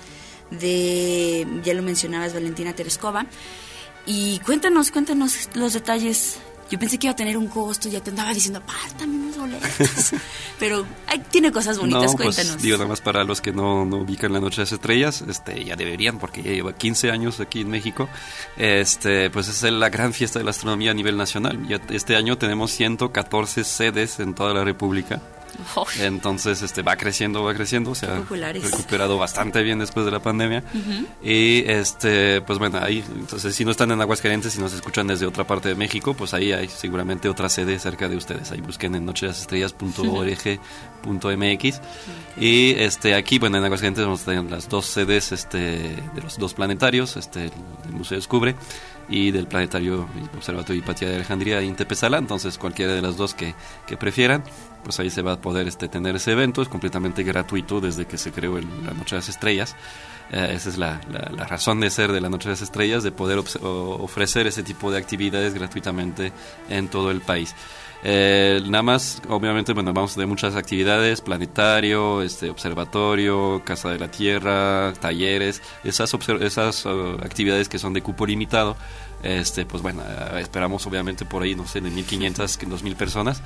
[0.50, 3.24] de, ya lo mencionabas, Valentina Tereskova.
[4.04, 6.36] Y cuéntanos, cuéntanos los detalles.
[6.72, 10.14] Yo pensé que iba a tener un costo, ya te andaba diciendo, apártame unos boletos.
[10.58, 12.62] Pero ay, tiene cosas bonitas, no, pues, cuéntanos.
[12.62, 15.66] digo, nada más para los que no, no ubican la Noche de las Estrellas, este,
[15.66, 18.08] ya deberían, porque ya lleva 15 años aquí en México.
[18.56, 21.60] Este, pues es la gran fiesta de la astronomía a nivel nacional.
[21.68, 25.20] Ya este año tenemos 114 sedes en toda la República.
[26.00, 28.70] Entonces, este, va creciendo, va creciendo, se ha populares.
[28.70, 30.62] recuperado bastante bien después de la pandemia.
[31.22, 35.26] Y este, pues bueno, ahí, entonces si no están en Aguascalientes, si nos escuchan desde
[35.26, 38.50] otra parte de México, pues ahí hay seguramente otra sede cerca de ustedes.
[38.52, 41.80] Ahí busquen en nochedesestrellas.org.mx.
[42.34, 46.38] Y este, aquí, bueno, en Aguascalientes vamos a tener las dos sedes este, de los
[46.38, 48.54] dos planetarios, este, el Museo Descubre
[49.12, 52.18] y del Planetario Observatorio Hipatia de Alejandría Intepezala.
[52.18, 53.54] Entonces, cualquiera de las dos que,
[53.86, 54.42] que prefieran,
[54.82, 56.62] pues ahí se va a poder este, tener ese evento.
[56.62, 59.76] Es completamente gratuito desde que se creó el- la Noche de las Estrellas.
[60.32, 63.02] Eh, esa es la, la- la razón de ser de la Noche de las Estrellas,
[63.02, 66.32] de poder ofrecer ese tipo de actividades gratuitamente
[66.70, 67.54] en todo el país.
[68.04, 73.98] Eh, nada más, obviamente, bueno, vamos a tener muchas actividades, planetario, este, observatorio, casa de
[73.98, 78.76] la tierra, talleres, esas, esas uh, actividades que son de cupo limitado,
[79.22, 83.40] este, pues bueno, eh, esperamos obviamente por ahí, no sé, de 1500, que 2000 personas,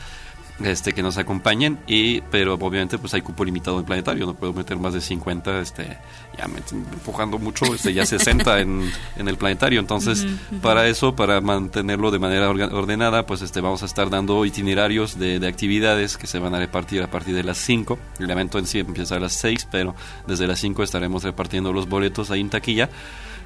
[0.65, 4.55] este que nos acompañen y pero obviamente pues hay cupo limitado en planetario no puedo
[4.55, 5.99] meter más de 50 este
[6.39, 9.81] ya me estoy empujando mucho este ya 60 en, en el planetario.
[9.81, 10.27] Entonces
[10.63, 15.39] para eso para mantenerlo de manera ordenada pues este vamos a estar dando itinerarios de,
[15.39, 18.67] de actividades que se van a repartir a partir de las 5 el evento en
[18.67, 19.95] sí empieza a las 6 pero
[20.27, 22.89] desde las 5 estaremos repartiendo los boletos ahí en taquilla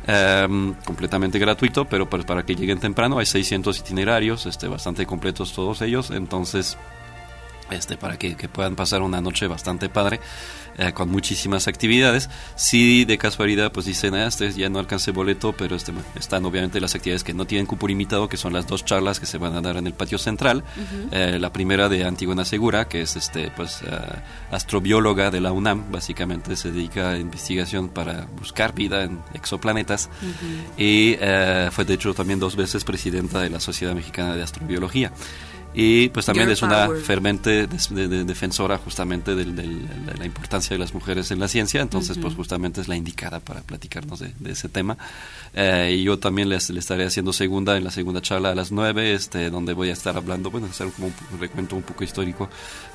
[0.06, 3.18] Em, completamente gratuito, pero pues para que lleguen temprano.
[3.18, 6.78] Hay 600 itinerarios, este, bastante completos todos ellos, entonces
[7.70, 10.20] este, para que, que puedan pasar una noche bastante padre
[10.78, 12.30] eh, con muchísimas actividades.
[12.56, 16.80] Si de casualidad pues dicen, ah, este ya no alcancé boleto, pero este, están obviamente
[16.80, 19.54] las actividades que no tienen cupo limitado, que son las dos charlas que se van
[19.54, 20.58] a dar en el patio central.
[20.58, 21.08] Ujú.
[21.12, 23.86] Eh, la primera de Antigona Segura, que es este pues eh,
[24.50, 30.08] astrobióloga de la UNAM, básicamente se dedica a investigación para buscar vida en exoplanetas
[30.76, 35.12] y eh, fue de hecho también dos veces presidenta de la Sociedad Mexicana de Astrobiología.
[35.72, 37.00] Y pues también Girl es una power.
[37.02, 41.46] fermente de- de- defensora justamente del- del- de la importancia de las mujeres en la
[41.46, 44.96] ciencia, entonces pues justamente es la indicada para platicarnos de, de ese tema.
[45.54, 48.72] Eh, y yo también les, le estaré haciendo segunda, en la segunda charla a las
[48.72, 52.48] nueve, este, donde voy a estar hablando, bueno, hacer como un, recuento un poco histórico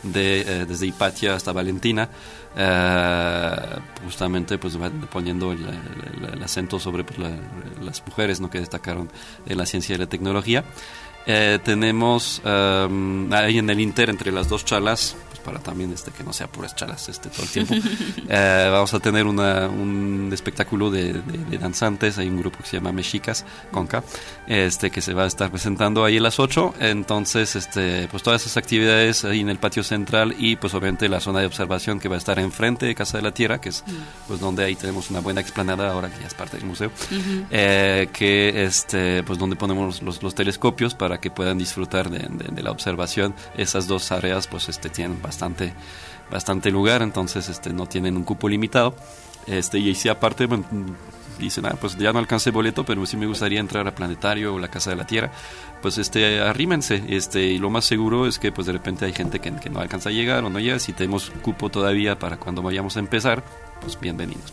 [0.04, 2.10] de eh, desde Hipatia hasta Valentina,
[2.58, 3.56] eh,
[4.04, 4.78] justamente pues
[5.12, 7.38] poniendo el, el- el acento sobre pues, la-
[7.84, 8.50] las mujeres ¿no?
[8.50, 9.10] que destacaron
[9.46, 10.64] en la ciencia y la tecnología.
[11.28, 16.12] Eh, tenemos um, ahí en el Inter entre las dos charlas, pues para también este
[16.12, 17.74] que no sea puras charlas este todo el tiempo.
[18.30, 22.66] eh, vamos a tener una, un espectáculo de, de- de danzantes, hay un grupo que
[22.68, 24.04] se llama Mexicas Conca,
[24.48, 28.42] este que se va a estar presentando ahí a las 8, entonces este pues todas
[28.44, 32.08] esas actividades ahí en el patio central y pues obviamente la zona de observación que
[32.08, 33.84] va a estar enfrente de Casa de la Tierra, que es
[34.28, 36.92] pues donde ahí tenemos una buena explanada ahora que ya es parte del museo,
[37.52, 42.72] eh, que este pues donde ponemos los, los telescopios para que puedan disfrutar de, la
[42.72, 43.34] observación.
[43.58, 45.74] Esas dos áreas pues este tienen bastante
[46.32, 48.96] bastante lugar, entonces este no tienen un cupo limitado.
[49.48, 50.66] Este y si aparte bueno,
[51.38, 54.60] dicen, ah, pues ya no alcancé boleto, pero sí me gustaría entrar a Planetario o
[54.60, 55.32] la Casa de la Tierra,
[55.82, 59.40] pues este arrímense, este y lo más seguro es que pues de repente hay gente
[59.40, 62.62] que, que no alcanza a llegar o no llega, si tenemos cupo todavía para cuando
[62.62, 63.44] vayamos a empezar,
[63.82, 64.52] pues bienvenidos.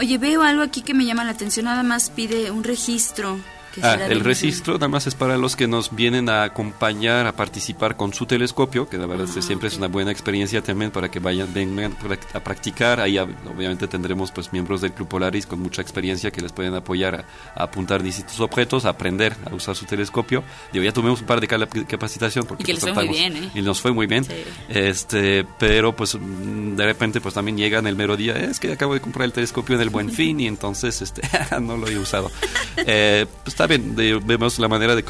[0.00, 1.66] Oye, veo algo aquí que me llama la atención.
[1.66, 3.38] Nada más pide un registro.
[3.82, 7.96] Ah, el registro nada más es para los que nos vienen a acompañar, a participar
[7.96, 10.90] con su telescopio, que la verdad es que Ah, siempre es una buena experiencia también
[10.90, 11.96] para que vayan vengan
[12.34, 13.00] a practicar.
[13.00, 16.74] Ahí ob- obviamente tendremos pues miembros del Club Polaris con mucha experiencia que les pueden
[16.74, 20.42] apoyar a, a apuntar distintos objetos, a aprender a usar su telescopio.
[20.72, 23.36] Digo, ya tuvimos un par de capacitación porque Y que les pues, fue muy bien,
[23.36, 23.50] ¿eh?
[23.54, 24.24] Y nos fue muy bien.
[24.24, 24.32] Sí.
[24.68, 28.94] Este, pero pues mm, de repente pues también llegan el mero día, es que acabo
[28.94, 31.22] de comprar el telescopio en el Buen Fin y entonces este
[31.60, 32.30] no lo he usado.
[32.76, 35.04] Eh, pues está bien, de- vemos la manera de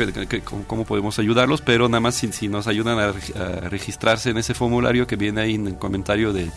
[0.66, 4.54] cómo, podemos ayudarlos, pero nada más si, si nos ayudan a, a registrarse en ese
[4.54, 6.50] formulario que viene ahí en el comentario de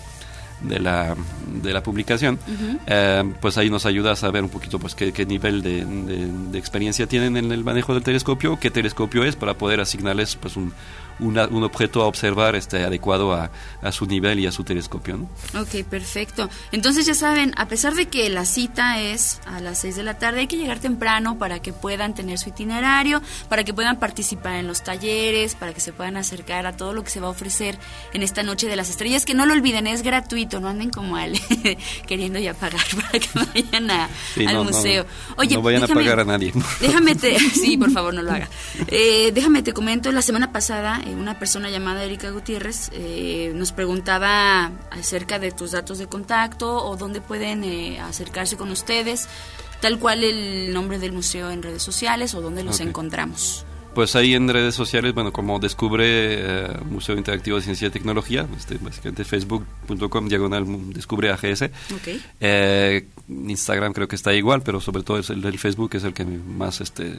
[0.80, 1.16] la,
[1.62, 2.40] de la publicación,
[2.88, 7.06] eh, pues ahí nos ayuda a saber un poquito pues qué, qué nivel de experiencia
[7.06, 10.74] tienen en el manejo del telescopio, qué telescopio es para poder asignarles pues un,
[11.20, 13.52] una- un objeto a observar este adecuado a,
[13.82, 15.18] a su nivel y a su telescopio.
[15.18, 15.62] ¿no?
[15.62, 16.50] Ok, perfecto.
[16.72, 20.18] Entonces ya saben, a pesar de que la cita es a las 6 de la
[20.18, 24.56] tarde, hay que llegar temprano para que puedan tener su itinerario, para que puedan participar
[24.56, 27.32] en los talleres, para que se puedan acercar a todo lo que se va a
[27.32, 27.78] ofrecer
[28.14, 31.16] en esta Noche de las Estrellas, que no lo olviden, es gratuito, no anden como
[31.16, 31.40] Ale
[32.08, 35.06] queriendo ya pagar para que vayan a- Sí, al no, no, museo.
[35.38, 36.54] Oye, no vayan déjame- a pagar a nadie.
[36.82, 38.50] Déjame te, sí, por favor, no lo haga.
[38.88, 44.72] Eh, déjame te comento, la semana pasada una persona llamada Erika Gutiérrez eh, nos preguntaba
[44.92, 49.28] acerca de tus datos de contacto o dónde pueden eh, acercarse con ustedes,
[49.82, 53.66] tal cual el nombre del museo en redes sociales o dónde los encontramos.
[53.94, 58.48] Pues ahí en redes sociales, bueno, como descubre eh, Museo Interactivo de Ciencia y Tecnología,
[58.58, 61.64] este, básicamente facebook.com diagonal mu- descubre AGS.
[61.94, 62.20] Ok.
[62.40, 66.14] Eh, Instagram creo que está igual, pero sobre todo es el del Facebook es el
[66.16, 67.14] que más este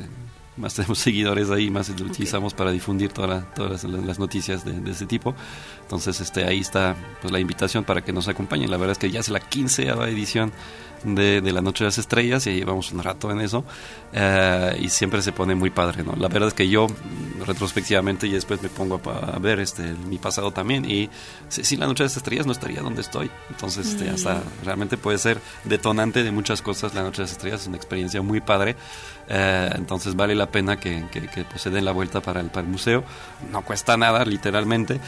[0.57, 4.73] más tenemos seguidores ahí, más lo utilizamos para difundir la- todas las, las noticias de,
[4.81, 5.35] de ese tipo.
[5.85, 8.71] Entonces, este ahí está pues la invitación para que nos acompañen.
[8.71, 10.51] La verdad es que ya es la quinceava edición
[11.05, 13.63] de, de la Noche de las Estrellas y llevamos un rato en eso
[14.15, 16.15] eh, y siempre se pone muy padre, ¿no?
[16.17, 19.83] La verdad es que yo mm, retrospectivamente y después me pongo a, a ver este
[20.09, 21.11] mi pasado también y
[21.51, 23.31] si- sin la Noche de las Estrellas no estaría donde estoy.
[23.51, 26.95] Entonces, este, hasta realmente puede ser detonante de muchas cosas.
[26.95, 28.75] La Noche de las Estrellas es una experiencia muy padre.
[29.29, 32.49] Eh, entonces vale la pena que, que, que, pues, se den la vuelta para el,
[32.49, 33.05] para el museo.
[33.53, 35.01] No cuesta nada, literalmente.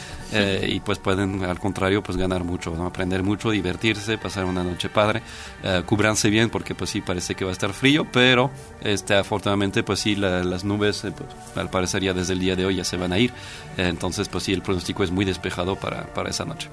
[0.67, 5.21] Y pues pueden, al contrario, pues ganar mucho, aprender mucho, divertirse, pasar una noche padre.
[5.63, 5.83] Eh,
[6.29, 8.51] bien porque pues sí parece que va a estar frío, pero
[8.81, 12.55] este, afortunadamente pues sí la- las nubes eh, pues, al parecer ya desde el día
[12.55, 13.31] de hoy ya se van a ir.
[13.77, 16.69] Eh, entonces pues sí el pronóstico es muy despejado para, para esa noche.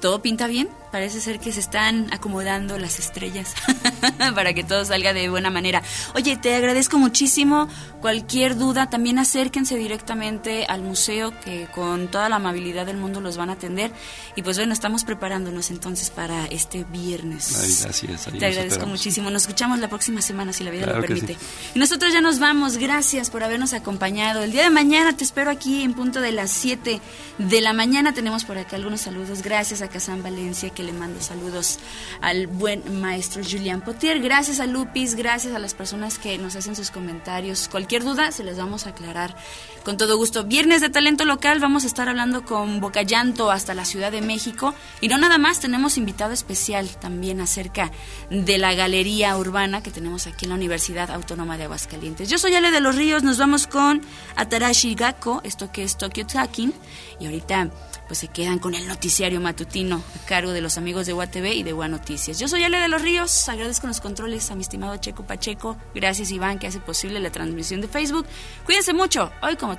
[0.00, 3.54] Todo pinta bien, parece ser que se están acomodando las estrellas
[4.34, 5.82] para que todo salga de buena manera.
[6.14, 7.68] Oye, te agradezco muchísimo.
[8.00, 13.36] Cualquier duda, también acérquense directamente al museo que con toda la amabilidad del mundo los
[13.36, 13.92] van a atender.
[14.36, 17.58] Y pues bueno, estamos preparándonos entonces para este viernes.
[17.60, 18.88] Ay, ahí Te agradezco esperamos.
[18.88, 19.30] muchísimo.
[19.30, 21.34] Nos escuchamos la próxima semana si la vida Claro lo permite.
[21.34, 21.38] sí.
[21.74, 22.78] Y nosotros ya nos vamos.
[22.78, 24.42] Gracias por habernos acompañado.
[24.44, 27.02] El día de mañana te espero aquí en punto de las 7
[27.36, 28.14] de la mañana.
[28.14, 29.42] Tenemos por acá algunos saludos.
[29.42, 31.78] Gracias a Kazán Valencia que le mando saludos
[32.20, 36.76] al buen maestro Julián Potier, gracias a Lupis, gracias a las personas que nos hacen
[36.76, 37.68] sus comentarios.
[37.68, 39.36] Cualquier duda se les vamos a aclarar
[39.90, 40.44] con todo gusto.
[40.44, 44.20] Viernes de talento local, vamos a estar hablando con Boca Llanto hasta la Ciudad de
[44.20, 44.72] México.
[45.00, 47.90] Y no nada más, tenemos invitado especial también acerca
[48.30, 52.28] de la galería urbana que tenemos aquí en la Universidad Autónoma de Aguascalientes.
[52.28, 54.00] Yo soy Ale de los Ríos, nos vamos con
[54.36, 56.72] Atarashi Gakko, esto que es Tokyo Talking.
[57.18, 57.72] Y ahorita
[58.10, 61.62] pues se quedan con el noticiario matutino a cargo de los amigos de UATV y
[61.62, 62.40] de UA Noticias.
[62.40, 66.32] Yo soy Ale de los Ríos, agradezco los controles a mi estimado Checo Pacheco, gracias
[66.32, 68.26] Iván que hace posible la transmisión de Facebook.
[68.66, 69.78] Cuídense mucho, hoy como